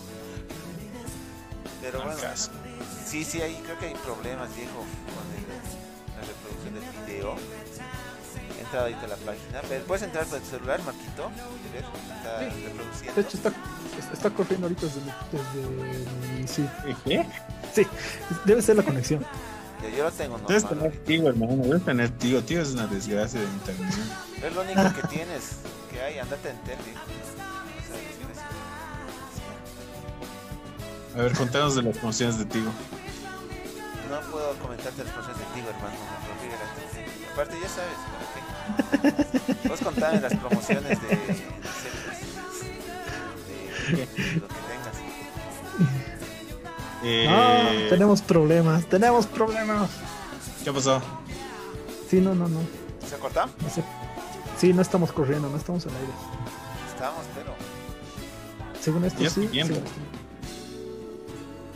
[1.83, 2.51] Pero bueno, Caso.
[3.05, 7.37] sí, sí, hay, creo que hay problemas, viejo, con el- la reproducción del video.
[8.57, 9.61] He entrado ahorita a la página.
[9.69, 11.31] Pero puedes entrar por el celular, Marquito.
[11.69, 11.85] y ver,
[12.17, 12.65] Está Sí.
[12.65, 13.15] reproduciendo.
[13.17, 13.53] De hecho, está,
[14.13, 15.01] está corriendo ahorita desde,
[15.33, 16.69] desde mi- Sí,
[17.05, 17.27] ¿Qué?
[17.75, 17.87] sí,
[18.45, 19.25] debe ser la conexión.
[19.83, 20.91] Ya, Yo lo tengo Debes normal.
[20.93, 21.57] tener tío, hermano.
[21.65, 22.45] Debes tener tío.
[22.45, 23.93] Tío es una desgracia de internet.
[24.41, 25.57] Es lo único que tienes,
[25.91, 26.79] que hay, andate en tele.
[31.15, 32.71] A ver, contanos de las promociones de Tigo.
[34.11, 35.95] No puedo comentarte las cosas de ti, hermano.
[36.21, 37.07] me prohíbe la tele.
[37.33, 38.27] Aparte, ya sabes, ¿para
[39.03, 39.15] qué?
[39.69, 41.53] Vos contame las promociones de, de, de-
[44.07, 44.95] de lo que tengas.
[47.05, 49.91] Eh, Ah, tenemos problemas, tenemos problemas.
[50.65, 51.01] ¿Qué pasó?
[52.11, 52.61] Sí, no, no, no.
[53.09, 53.47] ¿Se corta?
[53.47, 53.83] no sé.
[54.59, 56.13] Sí, no estamos corriendo, no estamos al aire.
[56.93, 57.55] Estamos, pero.
[58.81, 59.31] Según esto, sí.
[59.31, 59.81] según esto.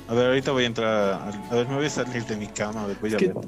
[0.08, 1.12] A ver, ahorita voy a entrar.
[1.14, 2.84] A, a ver, me voy a salir de mi cama.
[2.84, 3.36] A ver, voy a Es que- ver.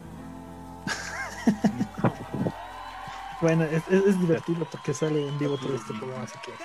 [3.40, 6.50] Bueno, es, es, es divertido porque sale en vivo todo este programa, así que.
[6.50, 6.56] O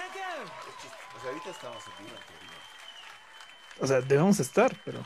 [1.21, 2.57] sea, ahorita estamos en vivo, en teoría.
[3.79, 5.05] O sea, debemos estar, pero,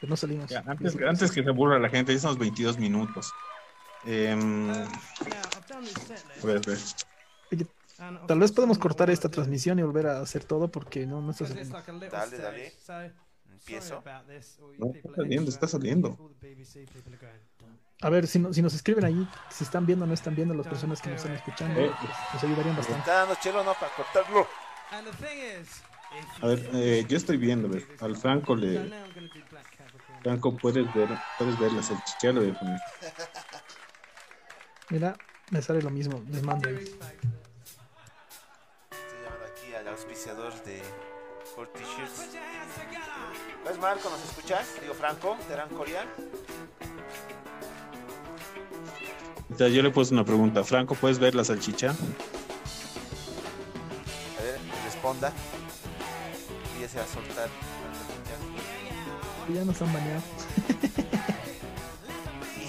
[0.00, 0.48] pero no salimos.
[0.48, 3.30] Ya, antes, antes que se aburra la gente, ya son los 22 minutos.
[4.06, 4.88] Em, a
[6.46, 6.78] ver, a ver.
[7.52, 7.66] Oye,
[8.26, 11.46] Tal vez podemos cortar esta transmisión y volver a hacer todo porque no, no está
[11.46, 11.78] saliendo.
[12.10, 12.72] Dale, dale.
[13.60, 14.02] Empiezo.
[14.78, 16.32] No, está saliendo, está saliendo.
[18.02, 20.52] A ver, si, no- si nos escriben ahí, si están viendo o no están viendo
[20.54, 21.90] las personas que nos están escuchando, Eh.
[21.98, 23.00] pues, nos ayudarían bastante.
[23.00, 24.46] Está dando chelo, no, para cortarlo.
[26.42, 27.86] A ver, eh, yo estoy viendo, a ver.
[28.00, 28.90] Al Franco le.
[30.22, 32.80] Franco, puedes ver, puedes ver la salchicha, lo voy a poner.
[34.90, 35.16] Mira,
[35.50, 36.68] me sale lo mismo, les mando.
[36.68, 36.98] Estoy
[39.24, 40.82] llamando aquí al auspiciador de
[41.54, 42.28] Ford T-Shirts.
[43.66, 44.08] ¿Ves, Marco?
[44.08, 44.80] ¿Nos escuchas?
[44.80, 46.06] Digo, Franco, Terán Corea.
[49.52, 50.62] O sea, yo le puse una pregunta.
[50.62, 51.90] Franco, ¿puedes ver la salchicha?
[51.90, 51.94] A
[54.42, 55.32] ver, responda.
[56.96, 57.48] Va a soltar.
[59.48, 60.22] Y Ya nos han baneado.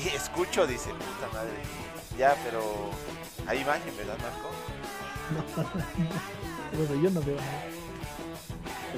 [0.03, 1.57] Y escucho, dice, puta madre.
[2.17, 2.89] Ya, pero
[3.45, 4.49] hay imagen, ¿verdad, Marco?
[6.77, 7.76] Bueno, yo no veo nada.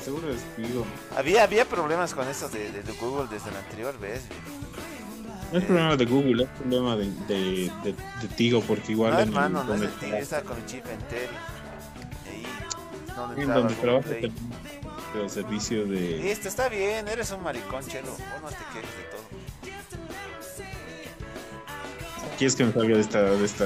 [0.04, 0.86] Seguro es digo.
[1.16, 4.22] Había, había problemas con eso de, de- de Google desde el anterior, ¿ves?
[5.52, 9.20] No es problema de Google, es problema de, de, de, de Tigo, porque igual No,
[9.20, 11.30] hermano, no es donde, de ti, está con el chip Entel.
[12.26, 12.46] Y ahí,
[13.16, 14.32] donde en donde Google trabaja el,
[15.24, 16.00] el servicio de...
[16.18, 18.12] Listo, está bien, eres un maricón, chelo.
[18.12, 19.24] Vos no te quejes de todo.
[22.38, 23.22] ¿Quieres que me salga de esta...
[23.24, 23.66] De esta...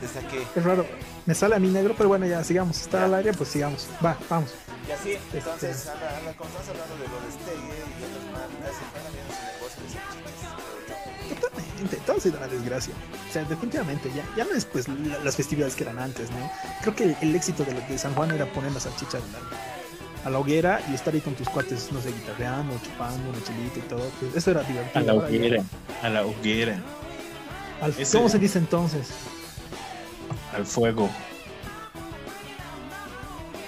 [0.00, 0.38] Desde aquí.
[0.54, 0.84] Es raro.
[1.24, 2.80] Me sale a mi negro, pero bueno, ya sigamos.
[2.82, 3.04] Está Ya.
[3.06, 3.88] al aire, pues sigamos.
[4.04, 4.50] Va, vamos.
[5.06, 8.74] Y así, entonces, anda, anda, como estás hablando de lo de Steye y otras marcas,
[8.76, 11.36] se están abriendo su negocio de.
[11.40, 12.94] Totalmente, todo ha sido una desgracia.
[13.28, 16.50] O sea, definitivamente, ya, ya no es pues la- las festividades que eran antes, ¿no?
[16.82, 20.26] Creo que el, el éxito de, de San Juan era poner la salchicha a la,
[20.26, 23.78] a la hoguera y estar ahí con tus cuates, no sé, guitarreando, chupando, una chelita
[23.78, 24.08] y todo.
[24.20, 24.98] Pues eso era divertido.
[25.00, 25.62] A la ya- hoguera,
[26.02, 26.78] a la hoguera,
[27.80, 29.08] al- Ese- ¿Cómo se dice entonces?
[30.54, 31.10] al fuego.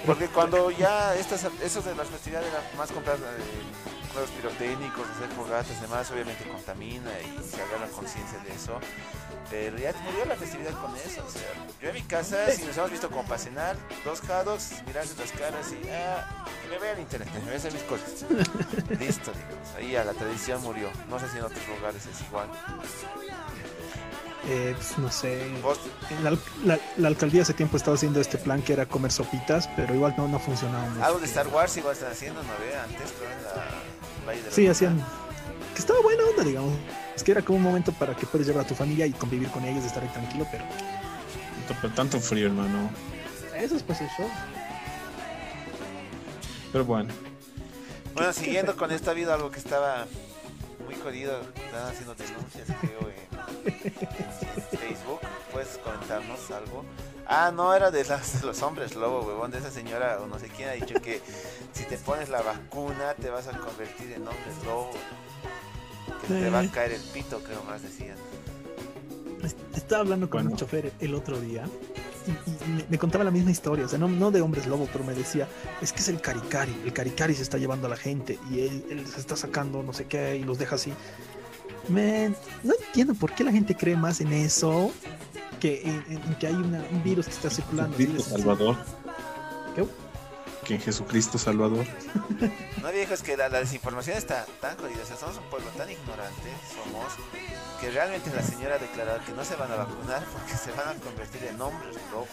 [0.09, 3.21] Porque cuando ya estas, de las festividades más comprar eh,
[4.11, 8.79] juegos pirotécnicos, hacer fogatas y demás, obviamente contamina y se agarra conciencia de eso.
[9.51, 11.23] Pero ya murió la festividad con eso.
[11.23, 11.43] O sea,
[11.79, 15.31] yo en mi casa, si nos hemos visto como para cenar, dos jados, mirarse las
[15.31, 18.25] caras y ah, que me vean internet, me vean mis cosas.
[18.99, 19.75] Listo, digamos.
[19.77, 20.89] Ahí ya la tradición murió.
[21.07, 22.49] No sé si en otros lugares es igual.
[24.47, 25.41] Eh, pues no sé.
[25.61, 25.79] Vos,
[26.23, 26.31] La,
[26.65, 30.13] la- la alcaldía hace tiempo estaba haciendo este plan que era comer sopitas, pero igual
[30.17, 31.03] no, no funcionaba mucho.
[31.05, 32.77] algo de Star Wars igual están haciendo, ¿no ve?
[32.77, 33.65] Antes, pero en la
[34.25, 34.71] Valle de la Sí, Luna.
[34.71, 35.05] hacían.
[35.73, 36.73] Que estaba buena onda, digamos.
[37.15, 39.49] Es que era como un momento para que puedes llevar a tu familia y convivir
[39.49, 40.63] con ellos, estar ahí tranquilo, pero
[41.67, 42.89] Tanto, tanto frío, hermano.
[43.55, 44.27] eso es pues el show.
[46.71, 47.13] Pero bueno.
[48.13, 50.05] Bueno, siguiendo con esto, ha habido algo que estaba
[50.89, 51.39] muy jodido.
[51.55, 55.19] Están haciendo denuncias, creo, en Facebook.
[55.51, 56.83] ¿Puedes comentarnos algo?
[57.27, 59.51] Ah, no, era de, las, de los hombres lobo, huevón.
[59.51, 61.21] De esa señora o no sé quién ha dicho que
[61.73, 64.89] si te pones la vacuna te vas a convertir en hombre lobo.
[66.27, 66.71] Que te va a Eh.
[66.73, 68.17] caer el pito, creo más decían.
[69.75, 70.51] Estaba hablando con Bueno.
[70.51, 71.65] un chofer el otro día
[72.27, 74.87] y, y me, me contaba la misma historia, o sea, no, no de hombres lobo,
[74.91, 75.47] pero me decía,
[75.81, 78.85] es que es el caricari, el caricari se está llevando a la gente y él,
[78.89, 80.91] él se está sacando no sé qué y los deja así.
[81.87, 84.91] Man, no entiendo por qué la gente cree más en eso
[85.59, 87.97] que en, en- en que hay una- un virus que está circulando.
[87.97, 88.75] de- Salvador.
[89.75, 89.85] ¿Qué?
[90.69, 91.83] Que en Jesucristo Salvador.
[92.83, 95.01] No, viejo, es que la, la desinformación está tan jodida.
[95.03, 97.11] O sea, somos un pueblo tan ignorante, somos,
[97.81, 100.87] que realmente la señora ha declarado que no se van a vacunar porque se van
[100.89, 102.27] a convertir en hombres lobo.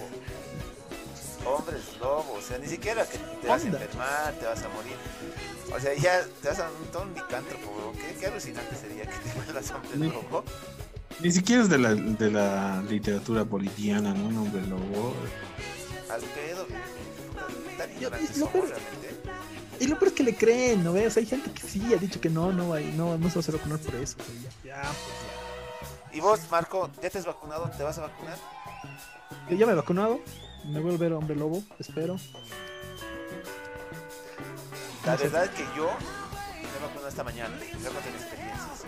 [1.45, 4.95] Hombres lobo, o sea, ni siquiera que te vas a enfermar, te vas a morir.
[5.75, 7.97] O sea, ya te vas a un todo un licántropo, weón.
[7.97, 10.45] ¿Qué, qué alucinante sería que te vuelvas hombre Ni- lobo.
[11.21, 14.27] Ni siquiera es de la, de la literatura boliviana, ¿no?
[14.29, 15.15] Un hombre lobo.
[16.11, 16.83] Al pedo, viejo.
[17.77, 19.17] Tan Yo- ignorantes y lo somos peor- realmente.
[19.79, 21.17] Y lo peor es que le creen, ¿no ves?
[21.17, 23.41] Hay gente que sí ha dicho que no, no, hay- no, no se va a
[23.41, 24.17] hacer vacunar por eso.
[24.65, 27.71] ya, ya, pues Y vos, Marco, ¿ya te has vacunado?
[27.77, 28.37] ¿Te vas a vacunar?
[28.39, 29.51] ya.
[29.51, 30.21] Yo ya me he vacunado,
[30.65, 32.17] me voy a volver hombre lobo, espero.
[35.05, 35.25] La No sé.
[35.25, 35.87] verdad es que yo
[36.73, 38.83] me vacuné esta mañana, ya no tengo experiencias.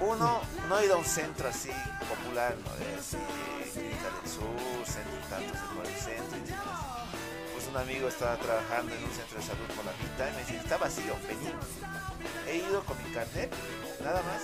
[0.00, 1.70] Uno, no he ido a un centro así
[2.08, 2.70] popular, ¿no?
[2.84, 3.16] De así,
[3.72, 6.66] Clínica del Sur, centro tantos del el centro y demás.
[7.64, 10.38] Pues un amigo estaba trabajando en un centro de salud por la mitad y me
[10.44, 11.48] dice, está vacío, vení.
[12.46, 13.50] He ido con mi carnet,
[14.04, 14.42] nada más.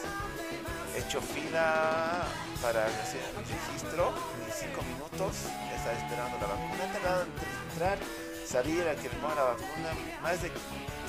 [0.96, 2.24] He hecho fila
[2.62, 5.36] para hacer mi registro, en cinco minutos,
[5.68, 6.80] estaba esperando la vacuna.
[6.80, 7.98] He tardado entre entrar,
[8.46, 9.90] salir a que me pongan la vacuna,
[10.22, 10.50] más de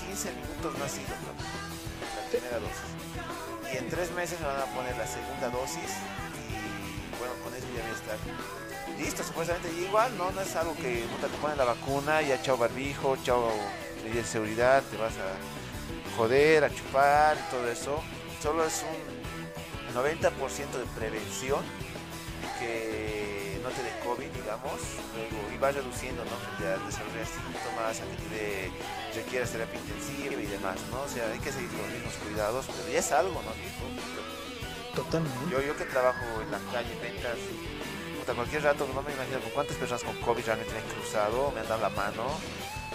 [0.04, 1.32] 15 minutos no ha sido ¿no?
[1.32, 2.91] la primera dosis.
[3.71, 5.95] Y en tres meses me van a poner la segunda dosis
[6.43, 8.19] y bueno, con eso ya voy a estar
[8.99, 9.71] listo, supuestamente.
[9.77, 13.17] Y igual, no, no es algo que puta, te ponen la vacuna, ya chao barbijo,
[13.23, 13.51] chao
[14.04, 18.01] medidas de seguridad, te vas a joder, a chupar, todo eso.
[18.41, 20.32] Solo es un 90%
[20.71, 21.63] de prevención
[22.60, 24.82] que no te dé COVID, digamos,
[25.13, 26.32] luego, y vas reduciendo, ¿no?
[26.32, 28.71] Que te desarrollar síntomas, a que te
[29.21, 31.01] requieras terapia intensiva y demás, ¿no?
[31.01, 33.54] O sea, hay que seguir los mismos cuidados, pero ya es algo, ¿no?
[33.54, 33.86] viejo?
[34.95, 35.38] Totalmente.
[35.49, 37.38] Yo, yo que trabajo en la calle, ventas,
[38.21, 41.51] puta, cualquier rato no me imagino con cuántas personas con COVID realmente me he cruzado,
[41.51, 42.23] me han dado la mano,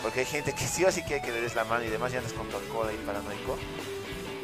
[0.02, 2.12] porque hay gente que sí o sí quiere que le des la mano y demás,
[2.12, 3.58] ya andas con Coca-Cola y paranoico.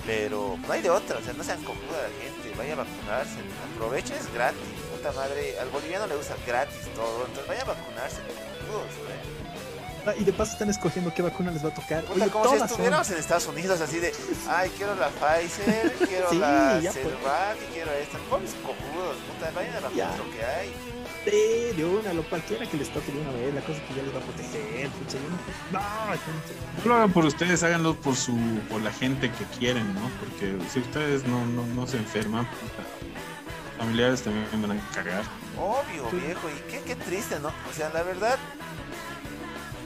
[0.04, 3.38] Pero no hay de otra, o sea, no sean cojuda la gente, vaya a vacunarse,
[3.72, 8.18] aprovechen, es gratis, puta madre, al boliviano le gusta gratis todo, entonces vaya a vacunarse,
[8.66, 8.90] cojudos,
[10.18, 12.02] y de paso están escogiendo qué vacuna les va a tocar.
[12.04, 14.12] Puta, Oye, como si son- estuviéramos en Estados Unidos así de,
[14.48, 16.92] ay, quiero la Pfizer, quiero Sí, la ya.
[16.92, 20.10] Cervac, y quiero esta, pobres cojudos, puta, vayan a Ya.
[20.16, 20.72] lo que hay.
[21.24, 23.94] Sí, de una, lo cualquiera que les toque de una vez, la cosa es que
[23.94, 24.88] ya les va a proteger.
[24.90, 26.52] pucha, yo no- No, gente.
[26.82, 28.36] No lo hagan por ustedes, háganlo por su
[28.68, 30.10] por la gente que quieren, ¿no?
[30.18, 32.82] Porque si ustedes no, no, no se enferman, puta,
[33.78, 35.22] familiares también van a cagar.
[35.58, 37.48] Obvio, viejo, y qué, qué triste, ¿no?
[37.70, 38.36] O sea, la verdad,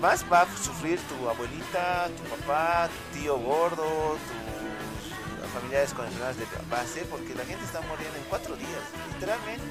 [0.01, 4.17] más va a sufrir tu abuelita, tu papá, tu tío gordo,
[5.43, 8.83] tus familiares con enfermedades de base, porque la gente está muriendo en cuatro días,
[9.15, 9.65] literalmente.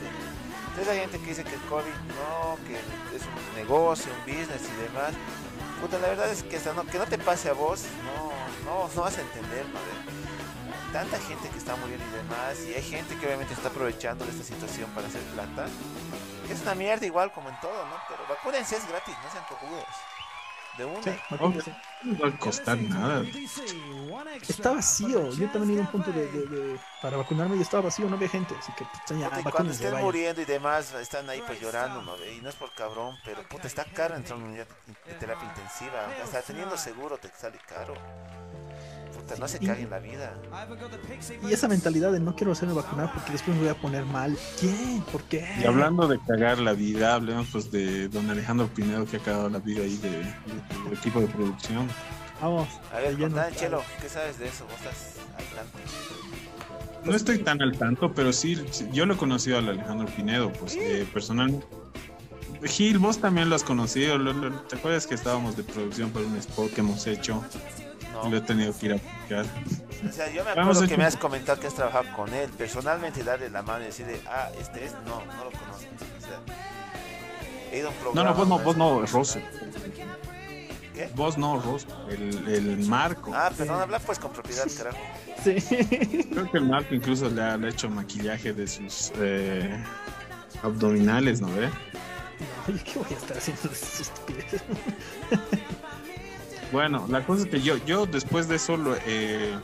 [0.69, 2.75] Entonces hay gente que dice que el COVID no, que
[3.15, 5.13] es un negocio, un business y demás.
[5.79, 8.31] Puta, la verdad es que hasta no, que no te pase a vos, no,
[8.69, 9.65] no, no vas a entender.
[9.65, 10.25] De-
[10.91, 14.31] tanta gente que está muriendo y demás, y hay gente que obviamente está aprovechando de
[14.31, 15.67] esta situación para hacer plata.
[16.49, 17.95] Es una mierda igual como en todo, ¿no?
[18.07, 19.83] Pero vacúnense, es gratis, no sean cojudos.
[20.77, 21.01] De una.
[21.01, 21.11] Sí.
[22.03, 23.23] No va a costar nada.
[24.47, 25.31] Está vacío.
[25.31, 28.07] Yo también he ido a un punto de, de- de- para vacunarme y estaba vacío,
[28.09, 28.55] no había gente.
[28.59, 30.03] Así que, pucha, ya, Puta, y cuando estén vaya.
[30.03, 32.13] muriendo y demás, están ahí pues llorando, ¿no?
[32.25, 34.67] Y no es por cabrón, pero puta, está caro entrar a una unidad
[35.05, 36.07] de terapia intensiva.
[36.23, 37.93] Hasta teniendo seguro te sale caro.
[39.27, 40.33] Puta, no se Y- caguen la vida.
[41.49, 44.37] Y esa mentalidad de no quiero hacerme vacunar porque después me voy a poner mal.
[44.59, 45.01] ¿Quién?
[45.11, 45.47] ¿Por qué?
[45.61, 49.49] Y hablando de cagar la vida, hablemos pues de don Alejandro Pinedo que ha cagado
[49.49, 50.17] la vida ahí de, de-
[50.83, 51.87] del equipo de producción.
[52.41, 52.67] Vamos.
[52.93, 54.65] A ver, contá, Chelo, ¿qué sabes de eso?
[54.65, 55.79] Vos estás al tanto.
[57.05, 60.51] No estoy tan al tanto, pero sí, sí, yo lo he conocido al Alejandro Pinedo,
[60.53, 61.65] pues eh, personalmente.
[62.67, 64.17] Gil, vos también lo has conocido.
[64.17, 67.43] lo- lo- ¿Te acuerdas que estábamos de producción para un spot que hemos hecho?
[68.13, 68.29] No.
[68.29, 69.45] Lo he tenido que ir a aplicar.
[70.07, 72.05] O sea, yo me Vamos acuerdo a que hecho- me has comentado que has trabajado
[72.15, 72.49] con él.
[72.57, 75.87] Personalmente, darle la mano y decirle, ah, este es, no, no lo conozco.
[76.17, 76.39] O sea,
[77.71, 78.29] he ido a un No, programa.
[78.31, 79.39] no, vos no, vos no, Rosso.
[80.93, 81.09] ¿Qué?
[81.13, 81.87] Vos no, Rosso.
[82.09, 83.31] El, el Marco.
[83.35, 84.97] Ah, perdón, habla pues con propiedad, carajo.
[85.43, 85.55] Sí.
[86.31, 89.83] Creo que el Marco incluso le ha, le ha hecho maquillaje de sus eh,
[90.63, 91.69] abdominales, ¿no ve?
[92.67, 94.59] Oye, ¿qué voy a estar haciendo de?
[96.71, 99.55] Bueno, la cosa es que yo, yo después de eso lo, eh,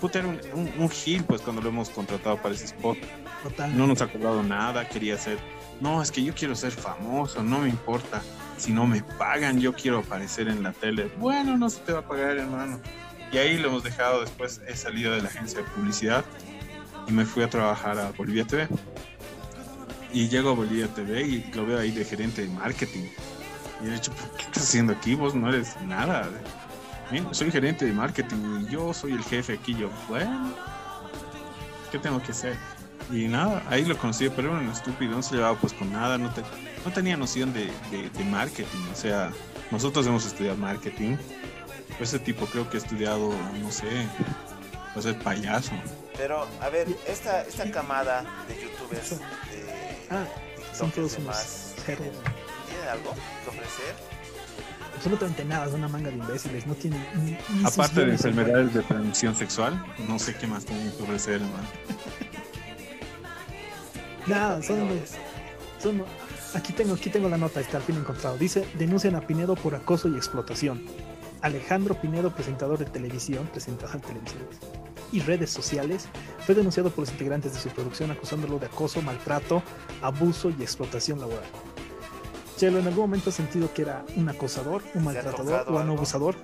[0.00, 2.96] puta, era un, un, un gil, pues, cuando lo hemos contratado para ese spot.
[3.42, 3.76] Total.
[3.76, 5.38] No nos ha cobrado nada, quería ser,
[5.80, 8.22] no, es que yo quiero ser famoso, no me importa.
[8.56, 11.10] Si no me pagan, yo quiero aparecer en la tele.
[11.18, 12.80] Bueno, no se te va a pagar, hermano.
[13.30, 16.24] Y ahí lo hemos dejado, después he salido de la agencia de publicidad
[17.06, 18.68] y me fui a trabajar a Bolivia TV.
[20.12, 23.06] Y llego a Bolivia TV y lo veo ahí de gerente de marketing.
[23.84, 25.14] Y he dicho, ¿qué estás haciendo aquí?
[25.14, 26.28] Vos no eres nada.
[27.32, 29.74] Soy gerente de marketing y yo soy el jefe aquí.
[29.74, 30.52] Yo, bueno,
[31.92, 32.56] ¿qué tengo que hacer?
[33.10, 36.18] Y nada, ahí lo conocí, pero era un estúpido, no se llevaba pues con nada,
[36.18, 36.42] no, te-
[36.84, 38.84] no tenía noción de, de- marketing.
[38.92, 39.30] O sea,
[39.70, 41.16] nosotros hemos estudiado marketing.
[41.98, 43.86] Ese tipo creo que ha estudiado, no sé,
[44.94, 45.72] a ser payaso.
[46.18, 49.20] Pero, a ver, esta, esta camada de youtubers,
[50.10, 50.24] Ah,
[50.74, 51.36] son todos unos
[51.84, 52.06] cerdos.
[52.66, 53.94] ¿tienen algo que ofrecer?
[54.96, 56.66] Absolutamente nada, es una manga de imbéciles.
[56.66, 60.90] No tienen ni, ni Aparte de enfermedades de transmisión sexual, no sé qué más tienen
[60.92, 61.68] que ofrecer, hermano.
[64.26, 64.88] Nada, son,
[65.78, 66.04] son-
[66.54, 68.38] Aquí tengo, aquí tengo la nota, está al fin encontrado.
[68.38, 70.82] Dice, denuncian a Pinedo por acoso y explotación.
[71.42, 74.42] Alejandro Pinedo, presentador de televisión, presentador de televisión
[75.12, 76.08] y redes sociales,
[76.44, 79.62] fue denunciado por los integrantes de su producción acusándolo de acoso, maltrato,
[80.02, 81.44] abuso y explotación laboral.
[82.56, 85.80] Chelo, ¿en algún momento has sentido que era un acosador, un ¿Te ha maltratador o
[85.80, 86.36] un abusador?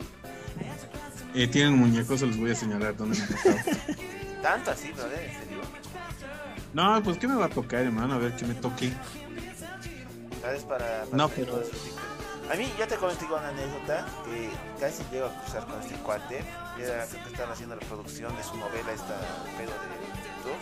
[1.34, 3.56] Eh, tienen muñecos, se los voy a señalar dónde me ha tocado.
[4.42, 5.58] Tanto así, brother, en serio.
[6.72, 8.14] No, pues ¿qué me va a tocar, hermano?
[8.14, 8.92] A ver, que me toque.
[10.40, 10.62] ¿Sabes?
[10.62, 11.62] Para, para No, pero-.
[12.50, 16.44] A mí, ya te comenté una anécdota que casi llego a cruzar con este cuate.
[16.78, 19.16] Y Era que estaban haciendo la producción de su novela, esta
[19.56, 19.88] pedo de
[20.36, 20.60] YouTube.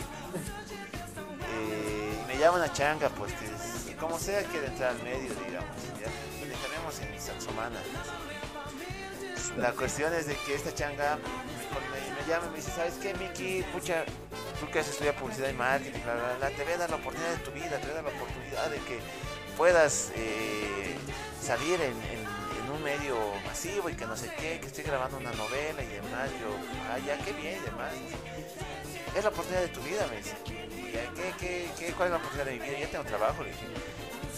[1.55, 5.77] Eh, y me llama una changa, pues que como sea quiere entrar al medio, digamos.
[6.01, 6.09] Ya
[6.41, 7.79] le dejaremos en Saxomana.
[9.59, 12.95] La cuestión es de que esta changa me, me- me llama y me dice, ¿sabes
[13.03, 13.63] qué, Miki?
[13.73, 14.05] Pucha,
[14.61, 17.31] tú que has estudiado publicidad y marketing, bla, bla, bla, te voy a la oportunidad
[17.33, 19.01] de tu vida, te voy a dar la oportunidad de que
[19.63, 20.97] puedas eh,
[21.41, 21.95] salir en,
[22.75, 23.15] un medio
[23.47, 26.31] masivo y que no sé qué, que estoy grabando una novela y demás.
[26.41, 26.49] Yo,
[26.91, 27.93] ah, ya, qué bien y demás.
[29.15, 30.35] Es la oportunidad de tu vida, me dice.
[30.49, 32.79] Y, "Ah, ¿Qué, qué, ¿Cuál es la oportunidad de mi vida?
[32.81, 33.67] Ya tengo trabajo, le dije.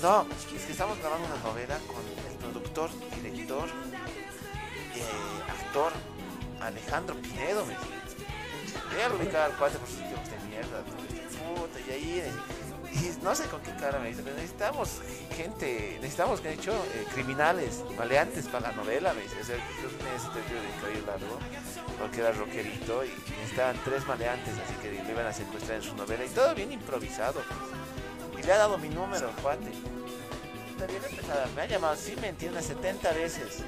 [0.02, 2.90] No, es que estamos grabando una novela con el productor,
[3.22, 3.66] director,
[4.94, 5.02] eh,
[5.48, 5.92] actor
[6.60, 7.86] Alejandro Pinedo, me dice.
[8.92, 10.82] Yo ya lo ubicaba al por sus tiempos de mierda.
[10.84, 12.20] Puta, y ahí.
[12.26, 12.63] eh,
[13.22, 15.00] No sé con qué cara me dice, pero necesitamos
[15.34, 19.40] gente, necesitamos, que han dicho, eh, criminales, maleantes para la novela, me dice.
[19.40, 21.38] O sea, yo necesito yo de cabello largo,
[21.98, 25.96] porque era rockerito, y necesitaban tres maleantes, así que le iban a secuestrar en su
[25.96, 27.42] novela, y todo bien improvisado.
[27.42, 28.42] pues.
[28.42, 29.72] Y le ha dado mi número, cuate.
[31.54, 33.62] Me ha llamado, sí me entiende, 70 veces.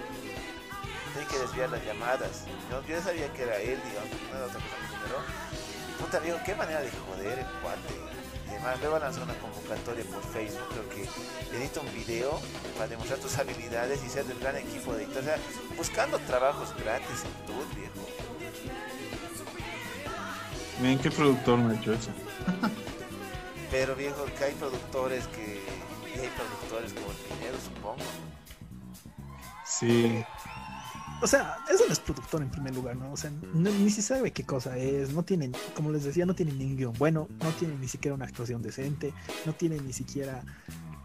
[1.15, 2.45] Tengo que desviar las llamadas.
[2.71, 6.03] Yo, yo sabía que era él, digamos, no era otra cosa que.
[6.03, 8.07] Puta, digo, qué manera de joder el cuate.
[8.47, 10.69] Y además, luego lanzó una convocatoria por Facebook.
[10.71, 12.41] Creo que edita un video
[12.77, 15.23] para demostrar tus habilidades y ser del gran equipo de editor.
[15.23, 15.39] O sea,
[15.77, 18.07] buscando trabajos gratis en tu viejo.
[20.81, 22.11] Miren qué productor me ha hecho eso.
[23.71, 25.63] Pero viejo, que hay productores que.
[26.17, 28.05] Hay productores como el Pinedo, supongo.
[29.67, 30.25] Sí.
[31.23, 33.11] O sea, eso no es productor en primer lugar, ¿no?
[33.13, 36.59] O sea, ni se sabe qué cosa es, no tienen, como les decía, no tienen
[36.59, 39.15] ni guion bueno, no tienen ni siquiera una actuación decente,
[39.47, 40.43] no tienen ni siquiera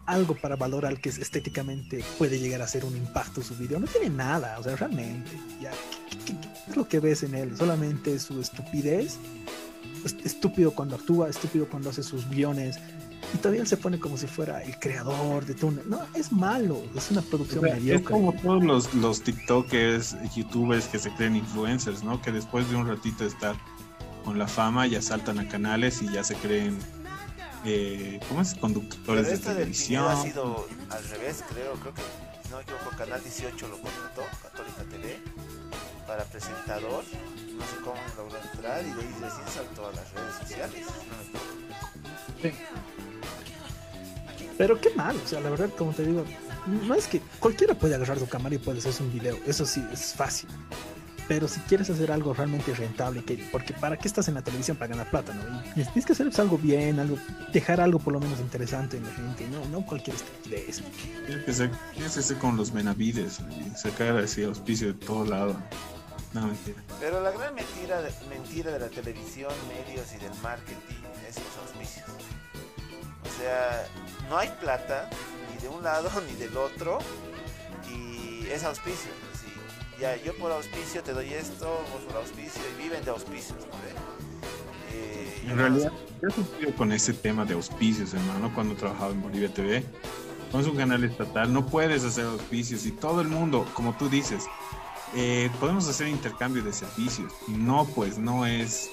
[0.04, 3.86] algo para valorar que es- estéticamente puede llegar a ser un impacto su video, no
[3.86, 5.70] tiene nada, o sea, realmente, ya,
[6.26, 6.34] ¿qué,
[6.68, 7.56] es lo que ves en él?
[7.56, 9.16] Solamente su estupidez,
[10.04, 12.78] es- estúpido cuando actúa, estúpido cuando hace sus guiones,
[13.34, 17.10] y todavía se pone como si fuera el creador de todo, no, es malo, es
[17.10, 18.04] una O producción sea, es mediocre.
[18.04, 22.20] como todos los, los TikTokers, youtubers que se creen influencers, ¿no?
[22.20, 23.56] Que después de un ratito de estar
[24.24, 26.78] con la fama ya saltan a canales y ya se creen,
[27.64, 28.54] eh, ¿cómo es?
[28.54, 30.06] Conductores Pero de Pinedo televisión.
[30.08, 31.72] ha sido al revés, creo.
[31.74, 32.02] Creo que,
[32.42, 35.18] si no me equivoco, Canal 18 lo contrató, Católica TV,
[36.06, 37.04] para presentador.
[37.56, 40.86] No sé cómo logró entrar y de ahí recién saltó a las redes sociales.
[40.86, 41.16] no
[42.42, 42.72] me equivoco.
[44.62, 46.24] Pero qué mal, o sea, la verdad, como te digo,
[46.86, 49.84] no es que cualquiera puede agarrar tu cámara y puede hacer un video, eso sí,
[49.92, 50.48] es fácil.
[51.26, 54.76] Pero si quieres hacer algo realmente rentable, que, porque ¿para qué estás en la televisión?
[54.76, 55.62] Para ganar plata, ¿no?
[55.72, 57.18] Y tienes que hacer pues, algo bien, algo,
[57.52, 60.80] dejar algo por lo menos interesante en la gente, no, no cualquier estupidez.
[61.26, 65.56] Tiene que ser, con los Benavides y sacar así auspicio de todo lado.
[66.34, 66.80] No, mentira.
[67.00, 71.56] Pero la gran mentira de, mentira de la televisión, medios y del marketing es los
[71.66, 72.06] auspicios.
[73.42, 73.88] Sea,
[74.30, 75.10] no hay plata
[75.50, 76.98] ni de un lado ni del otro
[77.90, 79.10] y es auspicio.
[80.00, 83.58] ya yo por auspicio te doy esto, vos por auspicio y viven de auspicios.
[84.92, 85.90] Eh, En realidad,
[86.22, 89.84] yo sufrido con ese tema de auspicios, hermano, cuando trabajaba en Bolivia TV.
[90.52, 94.08] Como es un canal estatal, no puedes hacer auspicios y todo el mundo, como tú
[94.08, 94.44] dices,
[95.14, 97.32] eh, podemos hacer intercambio de servicios.
[97.48, 98.90] No, pues no es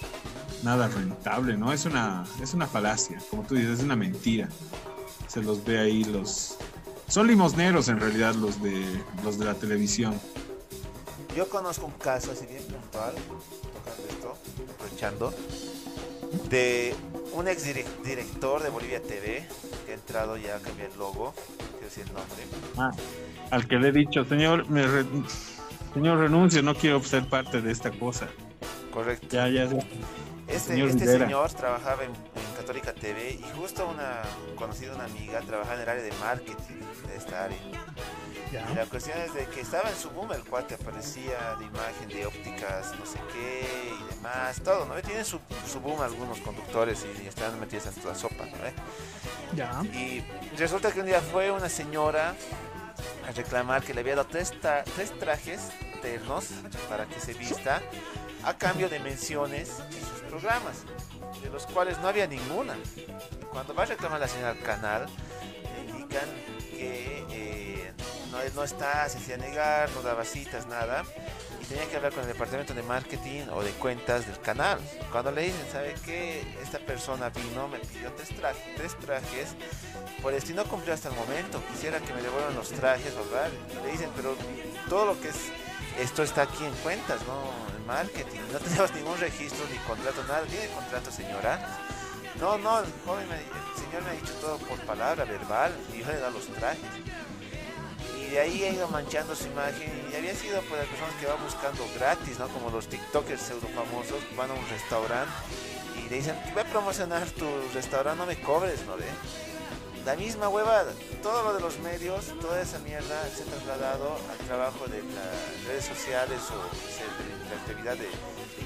[0.63, 1.71] nada rentable, ¿no?
[1.71, 4.49] Es una, es una falacia, como tú dices, es una mentira.
[5.27, 6.57] Se los ve ahí los...
[7.07, 8.85] Son limosneros en realidad los de,
[9.23, 10.19] los de la televisión.
[11.35, 14.37] Yo conozco un caso así bien puntual, tocando esto,
[14.73, 15.33] aprovechando,
[16.49, 16.95] de
[17.33, 19.47] un ex direc- director de Bolivia TV
[19.85, 21.33] que ha entrado ya a cambiar el logo,
[21.71, 22.45] quiero decir el nombre.
[22.77, 22.91] Ah,
[23.51, 25.05] al que le he dicho, señor, me re-
[25.93, 28.27] señor renuncio, no quiero ser parte de esta cosa.
[28.91, 29.27] Correcto.
[29.29, 29.67] Ya, ya.
[30.47, 34.21] Este, Señor este señor trabajaba en, en Católica TV y justo una
[34.55, 37.57] conocida, una amiga, trabajaba en el área de marketing de esta área.
[38.51, 42.09] Y la cuestión es de que estaba en su boom el cuate, aparecía de imagen
[42.09, 44.95] de ópticas, no sé qué y demás, todo, ¿no?
[45.03, 45.39] Tienen su,
[45.71, 48.57] su boom algunos conductores y, están metidos en toda sopa, ¿no?
[48.63, 48.73] ve?
[49.55, 49.83] Ya.
[49.93, 50.23] Y
[50.57, 52.33] resulta que un día fue una señora
[53.29, 55.61] a reclamar que le había dado tres, tra- tres trajes
[56.01, 56.45] ternos
[56.89, 57.81] para que se vista
[58.43, 60.83] a cambio de menciones en sus programas,
[61.41, 62.75] de los cuales no había ninguna.
[63.51, 65.05] Cuando va a reclamar la señora al canal,
[65.63, 66.29] le indican
[66.71, 67.93] que eh,
[68.31, 71.03] no, no está, se hacía negar, no daba citas, nada.
[71.69, 74.79] Tenía que hablar con el departamento de marketing o de cuentas del canal.
[75.11, 76.41] Cuando le dicen, ¿sabe qué?
[76.63, 79.49] Esta persona vino, me pidió tres, tra- tres trajes,
[80.23, 81.61] por el no cumplió hasta el momento.
[81.71, 83.49] Quisiera que me devuelvan los trajes, ¿verdad?
[83.71, 84.35] Y le dicen, pero
[84.89, 85.35] todo lo que es
[85.99, 87.51] esto está aquí en cuentas, ¿no?
[87.77, 88.39] En marketing.
[88.51, 90.41] No tenemos ningún registro ni contrato, nada.
[90.47, 91.77] ¿Tiene contrato, señora?
[92.39, 95.99] No, no, el joven, me- el señor me ha dicho todo por palabra verbal y
[95.99, 96.81] yo le dado los trajes.
[98.31, 101.43] Y ahí ha ido manchando su imagen y había sido por las personas que van
[101.43, 102.47] buscando gratis, ¿no?
[102.49, 105.31] Como los TikTokers pseudo famosos, van a un restaurante
[105.97, 108.95] y le dicen, voy a promocionar tu restaurante, no me cobres, ¿no?
[108.97, 109.05] ve?
[110.05, 110.91] La misma huevada,
[111.23, 115.67] todo lo de los medios, toda esa mierda se ha trasladado al trabajo de las
[115.67, 118.07] redes sociales o de la actividad de,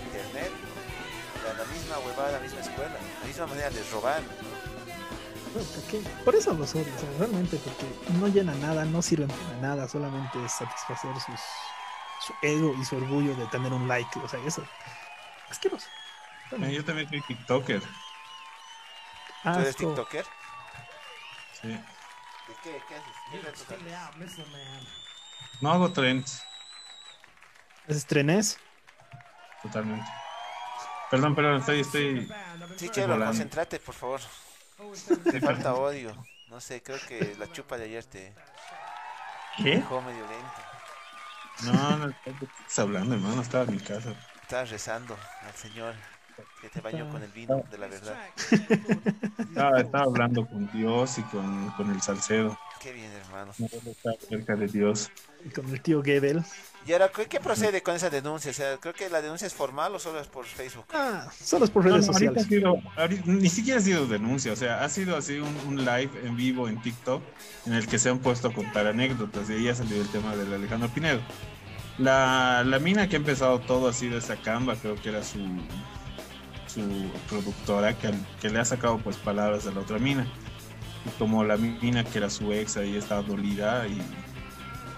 [0.06, 0.52] internet.
[0.52, 1.48] ¿no?
[1.48, 4.22] La, la misma huevada, la misma escuela, la misma manera de robar.
[4.22, 4.53] Pues, ¿por
[5.90, 6.02] qué?
[6.26, 7.86] Por eso los odio, o sea, realmente, porque
[8.20, 11.40] no llena nada, no sirven para nada, solamente es satisfacer sus,
[12.26, 14.64] su ego y su orgullo de tener un like, o sea, eso.
[15.50, 15.88] Asqueroso.
[16.52, 17.82] Eh, Yo también soy TikToker.
[17.82, 19.76] ¿Tú eres.
[19.76, 20.26] TikToker?
[21.62, 21.68] Sí.
[21.68, 21.84] ¿De
[22.64, 22.82] qué?
[22.88, 23.66] ¿Qué haces?
[23.68, 23.78] ¿Qué?
[25.62, 26.44] No hago trends,
[27.88, 28.60] ¿Haces trenes?
[29.62, 30.06] totalmente.
[31.10, 32.28] Perdón, pero estoy, estoy.
[32.78, 33.28] Sí, Chelo, volando.
[33.28, 34.20] concéntrate, por favor.
[35.30, 36.16] Te falta odio.
[36.48, 38.34] No sé, creo que la chupa de ayer te
[39.58, 39.76] ¿Qué?
[39.76, 40.62] dejó medio lento.
[41.60, 43.42] No, no, ¿qué estás hablando, hermano?
[43.42, 44.14] Estaba en mi casa.
[44.42, 45.96] Estabas rezando al Señor
[46.62, 48.18] que te bañó con el vino de la verdad.
[49.38, 52.58] Estaba, estaba hablando con Dios y con, con el Salcedo.
[52.84, 53.54] Qué bien, hermano.
[53.58, 55.10] No debo estar cerca de Dios.
[55.46, 56.44] Y con el tío Gebel.
[56.86, 58.52] Y ahora, ¿qué, qué procede con esa denuncia?
[58.52, 60.84] O sea, creo que la denuncia es formal o solo es por Facebook.
[60.94, 62.48] Ah, solo es por redes no, ahorita ha sociales.
[62.48, 66.10] sido, ahorita- ni siquiera ha sido denuncia, o sea, ha sido así un, un live
[66.26, 67.24] en vivo en TikTok
[67.68, 70.36] en el que se han puesto a contar anécdotas y ahí ha salido el tema
[70.36, 71.22] del Alejandro Pinedo.
[71.98, 75.40] La, la mina que ha empezado todo ha sido esa Camba, creo que era su,
[76.68, 76.82] su
[77.30, 78.12] productora, que,
[78.42, 80.28] que le ha sacado pues palabras a la otra mina.
[81.06, 84.02] Y como la mina que era su ex ahí estaba dolida y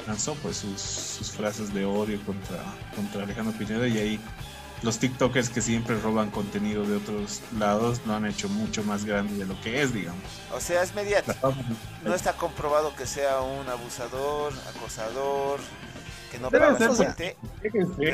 [0.07, 2.57] lanzó pues sus, sus frases de odio contra,
[2.95, 4.19] contra Alejandro Pinedo y ahí
[4.83, 9.35] los TikTokers que siempre roban contenido de otros lados lo han hecho mucho más grande
[9.37, 10.21] de lo que es, digamos.
[10.53, 11.55] O sea, es mediático.
[12.03, 15.59] No está comprobado que sea un abusador, acosador,
[16.31, 17.37] que no paga ser, su pues, gente.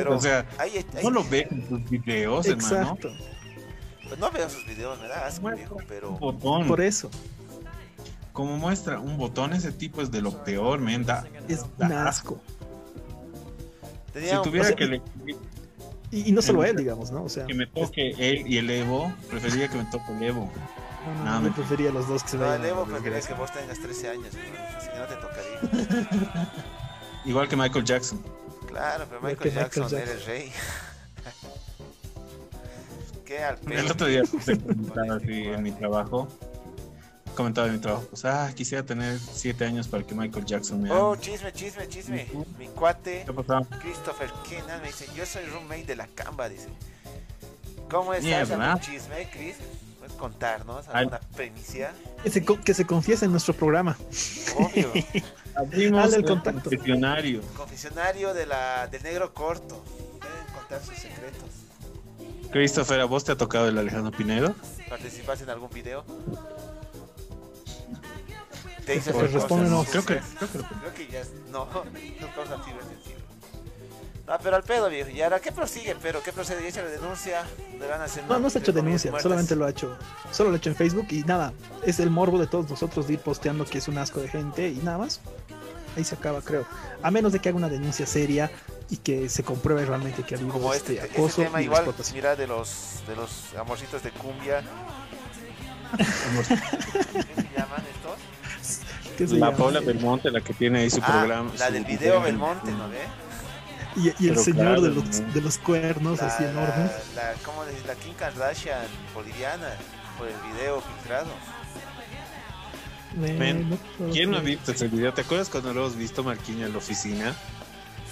[0.08, 2.94] o sea, Hay, hay- no lo ves en sus videos, hermano.
[2.94, 3.10] Exacto.
[4.08, 6.18] pues no veo sus videos, me da asco, viejo, pero.
[6.18, 7.10] Por eso.
[8.34, 11.06] Como muestra un botón, ese tipo es de lo peor, men.
[11.06, 12.40] Da, Es da un asco.
[14.14, 15.02] tenía Si un- tuviera o sea, que, le-
[16.12, 17.24] Y, y no solo él, digamos, ¿no?
[17.24, 20.52] O sea, que me toque él y el Evo, preferiría que me toque el Evo.
[21.24, 22.62] no, no, me- prefería los dos que se No, vayan.
[22.62, 24.28] el Evo la preferiría que vos tengas 13 años,
[24.78, 26.52] así que no te tocaría.
[27.26, 28.22] Igual que Michael Jackson.
[28.68, 30.00] Claro, pero Michael Jackson, Jackson.
[30.00, 30.52] era el rey.
[33.26, 36.28] Qué al El otro día comentaba así en mi trabajo.
[37.36, 40.92] Comentaba en mi trabajo, pues, ah, quisiera tener siete años para que Michael Jackson me
[40.92, 41.22] Oh, ame.
[41.22, 42.28] chisme, chisme, chisme.
[42.60, 43.26] Mi cuate.
[43.82, 46.68] Christopher Kennan me dice, yo soy roommate de la Camba, dice.
[47.90, 48.26] ¿Cómo estás?
[48.50, 48.74] Mierda.
[48.74, 49.56] ¿Algún chisme, Chris?
[50.00, 51.94] ¿Puedes contarnos alguna primicia?
[52.24, 53.98] Que se, que se confiese en nuestro programa.
[54.58, 54.92] Obvio.
[55.56, 56.70] Abrimos el el contacto.
[56.70, 57.42] confesionario.
[57.56, 59.84] Confesionario de la, del negro corto.
[60.20, 61.50] Pueden contar sus secretos.
[62.52, 64.54] Christopher, ¿a vos te ha tocado el Alejandro Pinedo?
[64.90, 66.04] ¿Participaste en algún video?
[68.92, 69.86] Te hice Pues respóndenos.
[69.88, 70.06] cosas.
[70.06, 71.24] Creo que, creo que Creo que ya.
[71.52, 73.22] No, no causa fibra sensible.
[74.28, 75.10] No, pero al pedo, viejo.
[75.10, 76.22] ¿Y ahora qué prosigue, pero?
[76.22, 76.62] ¿Qué procede?
[76.62, 77.44] ¿Ya hecho la denuncia?
[77.80, 79.98] ¿Le van a hacer No, no se ha hecho denuncia, solamente lo ha hecho,
[80.32, 83.14] solo lo ha hecho en Facebook y nada, es el morbo de todos nosotros de
[83.14, 85.20] ir posteando que es un asco de gente y nada más.
[85.98, 86.66] Ahí se acaba, creo.
[87.02, 88.50] A menos de que haga una denuncia seria
[88.90, 91.66] y que se compruebe realmente que ha habido Como este, este, este acoso tema y
[91.66, 92.16] igual, explotación.
[92.16, 94.62] mira, de los, de los amorcitos de cumbia.
[95.98, 97.84] ¿Qué se llaman?
[99.22, 99.58] ¿Qué se La llama?
[99.58, 101.52] Paula Belmonte, la que tiene ahí su Ah, programa.
[101.60, 102.98] la su del video Belmonte, ¿no ve?
[103.98, 105.34] Y, y el Pero señor claro, de, los, ¿no?
[105.34, 106.92] de los cuernos La, así enormes.
[107.16, 107.86] la, la, ¿cómo decir?
[107.86, 108.80] La Kim Kardashian
[109.14, 109.68] boliviana
[110.18, 111.28] por el video filtrado.
[114.12, 115.14] ¿Quién no ha visto ese video?
[115.14, 117.36] ¿Te acuerdas cuando lo hemos visto Marquiña en la oficina?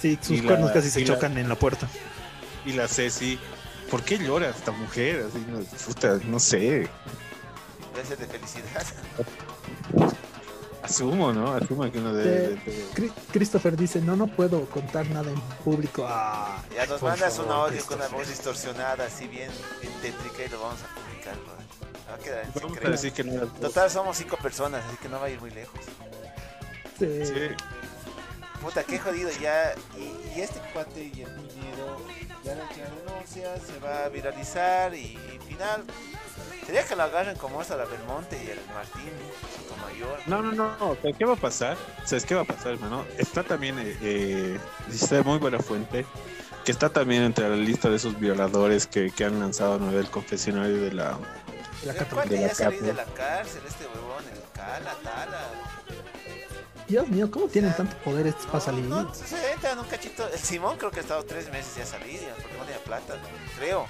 [0.00, 1.88] Sí, sus y la- cuernos casi se chocan en la puerta.
[2.66, 3.38] Y la Ceci,
[3.90, 5.26] ¿por qué llora esta mujer?
[5.28, 6.88] Así, no, puta, no sé.
[7.94, 8.84] Debe ser de felicidad.
[10.82, 11.52] Asumo, ¿no?
[11.54, 12.10] Asumo que uno.
[12.18, 12.48] Eh, de-
[13.02, 16.06] de- Christopher dice, no, no puedo contar nada en público.
[16.08, 19.50] Ah, Ya nos mandas un audio con una voz distorsionada, así bien,
[19.80, 21.34] bien tétrica y lo vamos a publicar.
[22.08, 22.90] Va a quedar en Vamos a secreto.
[22.90, 25.50] decir que no era- Total, somos cinco personas, así que no va a ir muy
[25.50, 25.78] lejos.
[26.98, 27.24] Sí.
[27.26, 27.34] Sí.
[28.60, 29.74] Puta, qué jodido ya.
[29.96, 31.96] Y, y este cuate y el Piñero
[32.44, 35.84] ya la denuncia, se va a viralizar y, y final.
[36.66, 39.12] Sería que lo agarren como esta la Belmonte y el Martín,
[39.56, 40.18] Sotomayor.
[40.26, 40.96] No, no, no, no.
[41.00, 41.76] ¿Sabes qué va a pasar?
[42.04, 43.04] ¿Sabes qué va a pasar, hermano?
[43.18, 44.60] Está también, eh, eh,
[44.92, 46.06] está de muy buena fuente,
[46.64, 49.90] que está también entre la lista de esos violadores que, que han lanzado ¿no?
[49.98, 51.18] el confesionario de la...
[51.80, 52.00] De la de
[53.14, 55.48] cárcel, este huevón, el Cala, Tala.
[56.86, 58.84] Dios mío, ¿cómo tienen tanto poder estos No, para salir?
[58.84, 60.28] no, se entran un cachito.
[60.28, 63.86] El Simón creo que ha estado tres meses ya salido, porque no tenía plata, ¿no?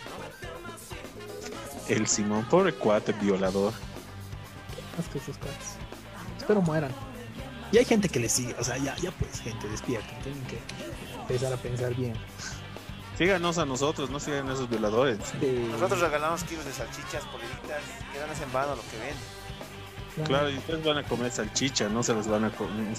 [1.91, 3.72] El Simón, pobre cuate, violador.
[4.97, 5.76] Más que esos cuates.
[6.38, 6.93] Espero mueran.
[7.72, 10.09] Y hay gente que le sigue, o sea, ya, ya pues, gente despierta.
[10.22, 10.59] Tienen que
[11.20, 12.14] empezar a pensar bien.
[13.16, 15.18] Síganos a nosotros, no sigan a esos violadores.
[15.41, 17.82] De- Nosotros regalamos kilos de salchichas, poleritas,
[18.12, 20.26] que no es en vano lo que ven.
[20.26, 22.97] Claro, y ustedes van a comer salchicha, no se las van a comer.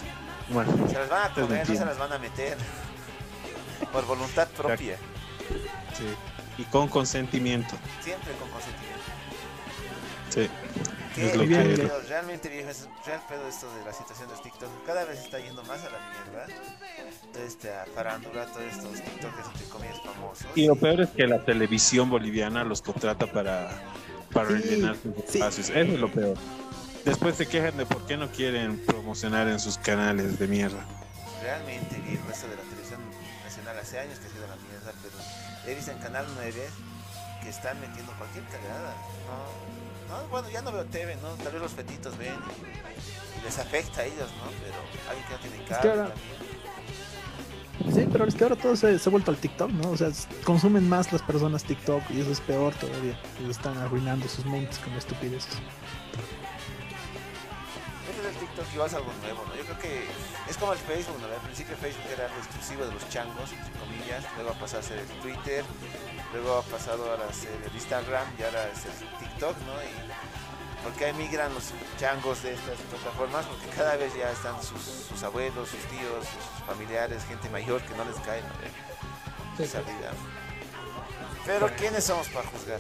[0.50, 2.58] Bueno, Se las van a comer, no se las van a meter.
[3.92, 4.96] Por voluntad propia,
[5.98, 6.06] sí.
[6.58, 7.76] Y con consentimiento.
[8.02, 9.02] siempre con consentimiento.
[10.30, 10.50] Sí.
[11.16, 14.36] Qué Es lo que- pedo, realmente viejo, es real pedo esto de la situación de
[14.44, 14.70] TikTok.
[14.86, 16.48] Cada vez está yendo más a la mierda.
[17.34, 20.48] Toda esta farándula, todos estos TikTokers entre comillas famosos.
[20.56, 23.70] Y lo peor es que la televisión boliviana los contrata para,
[24.32, 25.38] para Sí, rellenar sus sí.
[25.40, 25.70] espacios.
[25.70, 26.38] Eso es lo peor.
[27.04, 30.86] Después se quejan de por qué no quieren promocionar en sus canales de mierda.
[31.42, 33.02] Realmente viejo, esto de la televisión
[33.44, 35.16] nacional hace años que ha sido la mierda, pero
[35.68, 36.70] he visto en Canal 9
[37.44, 38.94] que están metiendo cualquier cagada.
[39.28, 41.30] No, no, bueno, ya no veo TV, ¿no?
[41.44, 44.52] Tal vez los fetitos ven y, les afecta a ellos, ¿no?
[44.64, 44.76] Pero
[45.10, 46.52] alguien que no tiene que cable ahora- también.
[47.96, 49.90] Sí, pero es que ahora todo se, se ha vuelto al TikTok, ¿no?
[49.90, 50.10] O sea,
[50.44, 53.20] consumen más las personas TikTok y eso es peor todavía.
[53.50, 55.54] Están arruinando sus mentes con estupideces.
[58.56, 59.56] TikTok es algo nuevo, ¿no?
[59.56, 60.08] Yo creo que
[60.50, 61.28] es como el Facebook, ¿no?
[61.28, 65.00] Al principio Facebook era exclusivo de los changos, entre comillas, luego ha pasado a ser
[65.00, 65.64] el Twitter,
[66.34, 69.74] luego ha pasado ahora a ser el Instagram y ahora es el TikTok, ¿no?
[69.84, 74.82] Y porque ahí migran los changos de estas plataformas, porque cada vez ya están sus,
[74.82, 79.64] sus abuelos, sus tíos, sus familiares, gente mayor que no les cae, ¿no?
[79.64, 80.12] Esa vida.
[81.46, 82.80] Pero ¿quiénes somos para juzgar?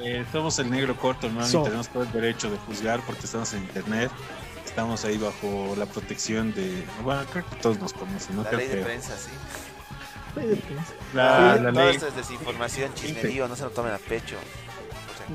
[0.00, 3.22] Eh, somos el negro corto, hermano, So- y tenemos todo el derecho de juzgar porque
[3.24, 4.10] estamos en internet.
[4.64, 6.84] Estamos ahí bajo la protección de.
[7.02, 8.42] Bueno, creo que todos nos conocen, ¿no?
[8.44, 9.30] La Creo ley de prensa, sí.
[10.38, 10.92] Ay, de prensa.
[11.14, 11.94] La, Sí, la todo ley.
[11.96, 14.36] esto es desinformación, chismerío, no se lo tomen a pecho.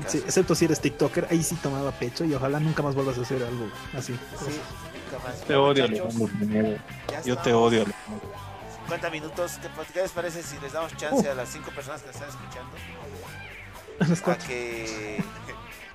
[0.08, 3.22] Sí, excepto si eres TikToker, ahí sí tomaba pecho y ojalá nunca más vuelvas a
[3.22, 4.12] hacer algo así.
[4.38, 4.58] Sí,
[5.10, 5.40] nunca más.
[5.42, 6.78] Te odio, Alejandro
[7.24, 8.32] Yo te odio, Alejandro.
[8.86, 9.52] 50 minutos.
[9.62, 12.28] ¿Qué, qué les parece si les damos chance a las 5 personas que nos están
[12.30, 12.70] escuchando
[14.00, 14.46] a cuatro.
[14.48, 15.22] que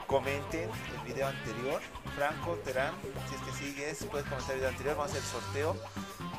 [0.07, 1.81] comenten el video anterior?
[2.15, 2.93] Franco, Terán,
[3.29, 4.95] si es que sigues, puedes comentar el video anterior.
[4.97, 5.73] Vamos a hacer el sorteo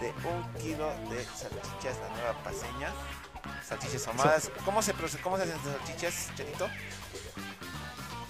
[0.00, 2.92] de un kilo de salchichas, la nueva paseña.
[3.66, 4.50] Salchichas ahumadas.
[4.64, 4.92] ¿Cómo se,
[5.22, 6.68] cómo se hacen estas salchichas, Chelito?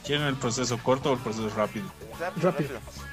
[0.05, 1.87] ¿Quieren el proceso corto o el proceso rápido?
[2.19, 2.75] Rápido, Rápido.
[2.75, 3.10] rápido.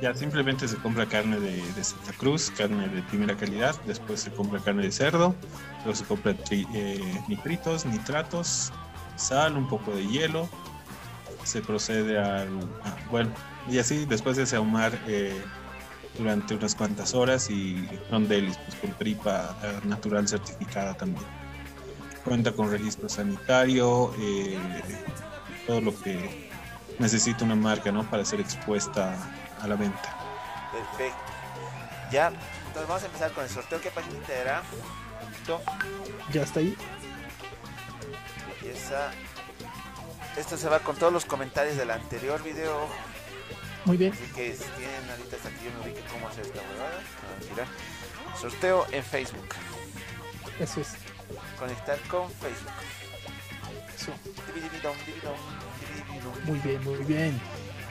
[0.00, 4.30] Ya simplemente se compra carne de, de Santa Cruz, carne de primera calidad, después se
[4.30, 5.34] compra carne de cerdo,
[5.84, 8.72] luego se compra tri- eh, nitritos, nitratos,
[9.16, 10.48] sal, un poco de hielo,
[11.42, 12.48] se procede al...
[12.84, 13.30] ah, bueno,
[13.68, 15.36] y así después de ese ahumar eh,
[16.16, 21.26] durante unas cuantas horas y son delis, pues con tripa eh, natural certificada también.
[22.24, 24.58] Cuenta con registro sanitario, eh,
[25.66, 26.48] todo lo que
[27.00, 28.08] necesita una marca, ¿no?
[28.08, 29.16] Para ser expuesta
[29.60, 30.16] a la venta.
[30.72, 31.18] Perfecto.
[32.10, 33.80] Ya, entonces vamos a empezar con el sorteo.
[33.80, 34.62] ¿Qué paginita era?
[35.30, 35.60] Listo.
[36.32, 36.76] Ya está ahí.
[38.54, 39.10] Empieza.
[40.36, 42.88] Esto se va con todos los comentarios del anterior video.
[43.84, 44.12] Muy bien.
[44.12, 46.98] Así que si tienen ahorita hasta que yo me ubique cómo hacer esta huevada.
[46.98, 47.66] Ah, mira.
[48.38, 49.48] Sorteo en Facebook.
[50.60, 50.94] Eso es.
[51.58, 52.72] Conectar con Facebook.
[53.94, 54.12] Eso.
[56.44, 57.40] Muy bien, muy bien.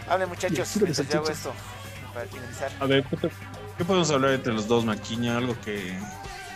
[0.10, 1.38] Hablen muchachos, mientras yo hago salchichas.
[1.38, 1.53] esto.
[2.14, 2.72] Para finalizar.
[2.80, 3.03] A ver,
[3.78, 5.38] ¿qué, podemos hablar entre los dos, Maquiña?
[5.38, 5.97] Algo que,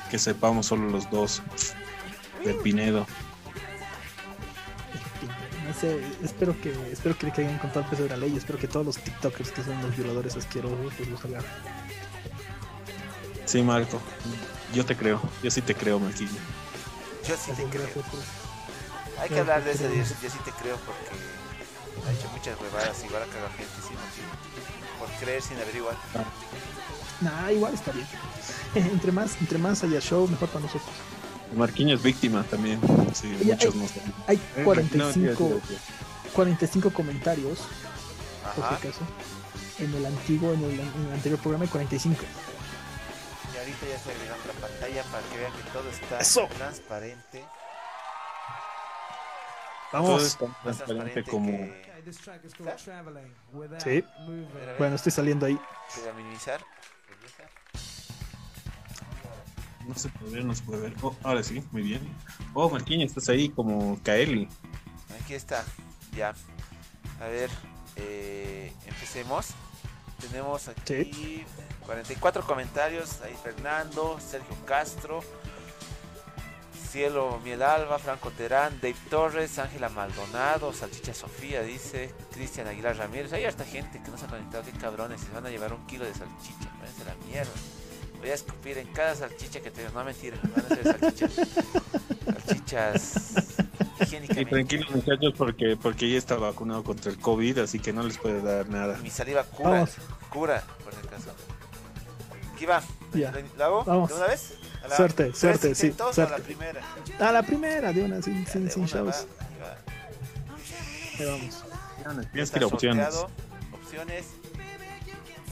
[0.10, 1.42] que sepamos solo los dos.
[2.44, 3.06] Del Pinedo.
[5.68, 8.36] No sé, espero que espero que le caigan con todo el peso de la ley.
[8.36, 11.44] Espero que todos los TikTokers que son los violadores asquerosos pues los hagan.
[13.46, 14.02] Sí, Marco.
[14.74, 15.22] Yo te creo.
[15.44, 16.32] Yo sí te creo, Maquiña.
[17.28, 17.84] Yo sí te creo.
[17.84, 18.24] gracias, pues.
[19.20, 21.12] Hay que hablar de ese Dios, yo sí te creo porque
[22.08, 24.00] ha hecho muchas huevadas, igual a cagar gente motivo.
[25.00, 25.96] Por creer sin averiguar.
[27.22, 28.08] Nah, igual está bien.
[28.76, 30.90] entre más entre más haya show, mejor para nosotros.
[31.56, 32.80] Marquinhos es víctima también.
[33.14, 34.14] Sí, muchos hay- no saben.
[34.28, 35.78] Hay Eh, 45, no, tío, tío, tío.
[36.34, 37.60] 45 comentarios,
[38.56, 38.78] por Ajá.
[38.80, 39.02] si acaso.
[39.80, 42.24] En el antiguo, en el, en el anterior programa hay 45.
[43.54, 46.48] Y ahorita ya estoy agregando la pantalla para que vean que todo está Eso.
[46.58, 47.44] transparente.
[49.92, 50.24] Todo Vamos.
[50.24, 51.52] es tan Más transparente transparente como.
[51.52, 51.92] que...
[53.80, 54.04] Sí.
[54.78, 55.54] Bueno, estoy saliendo ahí.
[55.56, 56.62] Voy a minimizar.
[59.88, 60.94] No se puede ver, no se puede ver.
[61.02, 62.02] Oh, ahora sí, muy bien.
[62.54, 64.48] Oh, Marquinhos, estás ahí como Kaeli.
[65.22, 65.66] Aquí está,
[66.16, 66.34] ya.
[67.20, 67.50] A ver,
[67.98, 69.50] eh, empecemos.
[70.20, 71.44] Tenemos aquí
[71.86, 73.22] 44 comentarios.
[73.22, 75.22] Ahí Fernando, Sergio Castro,
[76.92, 83.32] Cielo Miel Alba, Franco Terán, Dave Torres, Ángela Maldonado, Salchicha Sofía, dice Cristian Aguilar Ramírez.
[83.32, 85.22] Hay harta gente que no se ha conectado, qué cabrones.
[85.22, 86.70] Se van a llevar un kilo de salchicha.
[86.82, 87.52] Váyanse a la mierda.
[88.20, 89.94] Voy a escupir en cada salchicha que tengan.
[89.94, 91.34] No, mentira, van a ser salchichas.
[93.98, 98.04] salchichas Y tranquilos, muchachos, porque, porque ya está vacunado contra el COVID, así que no
[98.04, 98.98] les puede dar nada.
[98.98, 99.96] Mi saliva cura, Vamos.
[100.30, 101.32] cura, por si acaso.
[102.54, 102.84] Aquí va.
[103.14, 103.32] Ya.
[103.32, 103.84] ¿Lo- ¿Lo hago?
[103.86, 104.10] Vamos.
[104.10, 104.54] ¿De una vez?
[104.84, 106.82] A la- Suerte, ¿Tres suerte, sí, a la primera?
[107.20, 108.52] A la primera, de una, sin, Ya,
[108.88, 109.28] shows.
[111.20, 111.64] ahí vamos.
[112.32, 113.16] Tienes Está que ir a opciones.
[113.74, 114.26] Opciones.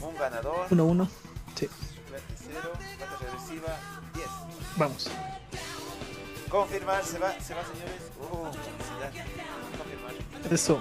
[0.02, 0.66] Un ganador.
[0.70, 1.08] 1-1.
[1.54, 1.68] Sí,
[2.08, 2.72] Suerte cero.
[2.74, 3.76] Cuenta regresiva.
[4.14, 4.26] 10.
[4.76, 5.10] vamos.
[6.48, 7.04] Confirmar.
[7.04, 8.02] Se va, se va, señores.
[8.18, 9.26] Uh, felicidad.
[9.78, 10.52] Confirmar.
[10.52, 10.80] Eso.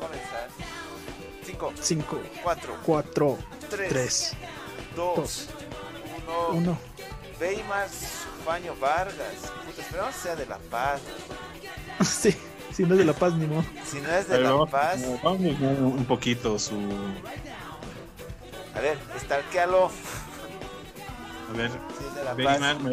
[0.00, 0.48] Comenzar.
[1.44, 3.38] 5, 5, 4, 4,
[3.70, 4.32] 3, 3,
[4.96, 5.48] 2, 2,
[6.54, 6.58] 1.
[6.58, 6.78] 1.
[7.40, 7.88] Weimar
[8.44, 9.52] Faño Vargas.
[9.66, 11.00] Puta, esperamos que sea de La Paz.
[12.04, 12.34] Sí,
[12.72, 13.62] si no es de La Paz ni modo.
[13.84, 16.74] Si no es de Pero La Paz, vamos un, un poquito su.
[18.74, 19.90] a ver, estalquealo.
[21.50, 22.90] A ver, Si es de La me vas, a me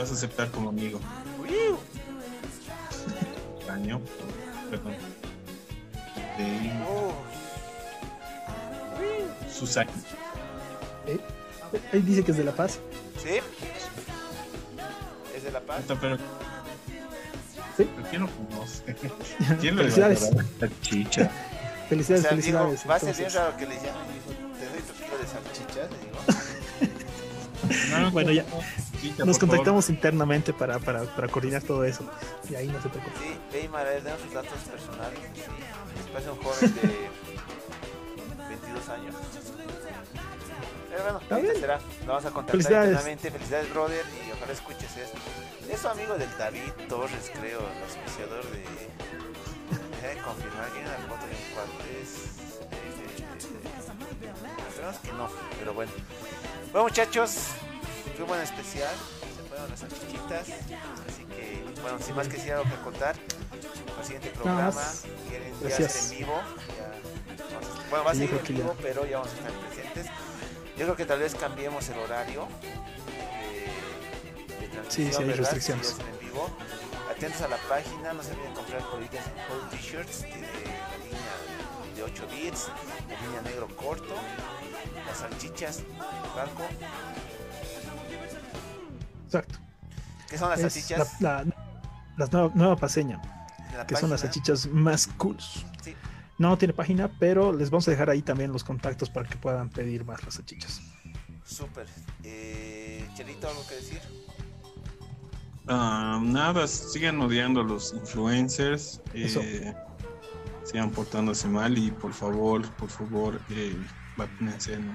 [0.00, 1.00] vas a aceptar como amigo.
[3.70, 4.00] Año.
[4.70, 4.94] Perdón.
[6.38, 6.88] Beymar.
[6.88, 7.12] Uh,
[9.52, 9.90] Susana.
[11.06, 11.18] ¿Eh?
[11.92, 12.78] Ahí dice que es de La Paz.
[13.22, 13.38] ¿Sí?
[15.36, 15.82] ¿Es de La Paz?
[15.82, 16.16] Puta, Pero,
[17.76, 17.88] Sí.
[17.96, 18.84] pero ¿quién lo conoce?
[19.60, 20.22] ¿Quién lo Felicidades.
[20.22, 21.30] va a dar esta chicha?
[21.84, 22.90] O Felicidades, sea, digo, felicidades.
[22.90, 24.22] va a ser bien raro que le llamen
[24.58, 25.26] te doy tu kilo de
[25.88, 26.18] le digo.
[28.00, 28.44] No, Bueno, ya.
[29.24, 32.04] Nos contactamos internamente para, para, para coordinar todo eso.
[32.50, 33.16] Y ahí no se preocupe.
[33.18, 35.18] Sí, Weimar, a ver, denos sus datos personales.
[35.34, 35.42] Sí.
[36.12, 37.08] Parece un joven de
[38.48, 39.14] 22 años.
[40.92, 41.56] Pero bueno, Está bien.
[41.58, 41.78] será.
[42.02, 42.88] Lo vamos a contactar Felicidades.
[42.90, 43.30] internamente.
[43.30, 45.18] Felicidades, brother, y ojalá escuches esto.
[45.70, 48.58] Es amigo del David Torres, creo, el auspiciador de...
[50.02, 52.06] Deja de confirmar una foto de un cuartel.
[54.68, 55.28] Esperamos que no,
[55.58, 55.92] pero bueno.
[56.72, 57.36] Bueno, muchachos,
[58.14, 58.94] fue un buen especial.
[59.36, 60.48] Se fueron las salchichitas.
[61.08, 63.16] Así que, bueno, sin más que decir algo que contar.
[63.98, 64.82] Al siguiente programa,
[65.28, 66.34] quieren ya hacer en vivo.
[66.68, 70.06] ya vamos a- bueno, va a seguir en vivo, pero ya vamos a estar presentes.
[70.76, 72.48] Yo creo que tal vez cambiemos el horario
[74.48, 74.90] de, de transmisión.
[74.90, 75.38] Sí, sí, hay ¿verdad?
[75.40, 75.86] restricciones.
[75.88, 76.48] Si en vivo.
[77.10, 80.36] Atentos a la página, no se olviden comprar colillas en Cold T-shirts de la
[81.04, 82.68] línea de 8 bits,
[83.08, 84.14] la línea negro corto,
[85.06, 85.82] las salchichas,
[86.34, 86.62] Franco.
[89.26, 89.58] Exacto.
[90.28, 91.20] ¿Qué son las Es salchichas?
[91.20, 91.54] la, la,
[92.16, 93.20] la nueva, nueva paseña.
[93.76, 95.36] la que son las salchichas más cool.
[96.42, 99.68] No tiene página, pero les vamos a dejar ahí también los contactos para que puedan
[99.70, 100.80] pedir más las salchichas.
[101.44, 101.86] Súper.
[102.24, 104.00] Eh, Chelito, ¿algo que decir?
[105.68, 109.00] Ah, nada, sigan odiando a los influencers.
[109.14, 109.40] Eso.
[109.40, 109.72] eh,
[110.64, 113.76] sigan portándose mal y por favor, por favor, eh,
[114.16, 114.92] vacúnense, ¿no?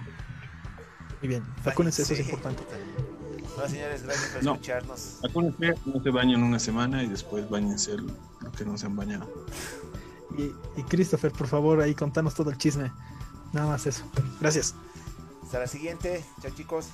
[1.22, 2.64] Muy bien, vacúnense, eso es importante.
[3.56, 4.52] Bueno, señores, gracias por No.
[4.56, 5.20] escucharnos.
[5.24, 9.46] Vacúnense, no se bañen una semana y después bañense lo que no se han bañado.
[10.38, 12.92] Y, Christopher, por favor, ahí contanos todo el chisme.
[13.54, 14.04] Nada más eso.
[14.40, 14.76] Gracias.
[15.44, 16.24] Hasta la siguiente.
[16.42, 16.90] Chao, chicos.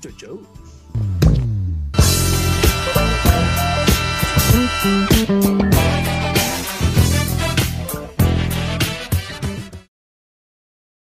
[0.00, 0.40] Chau, chau.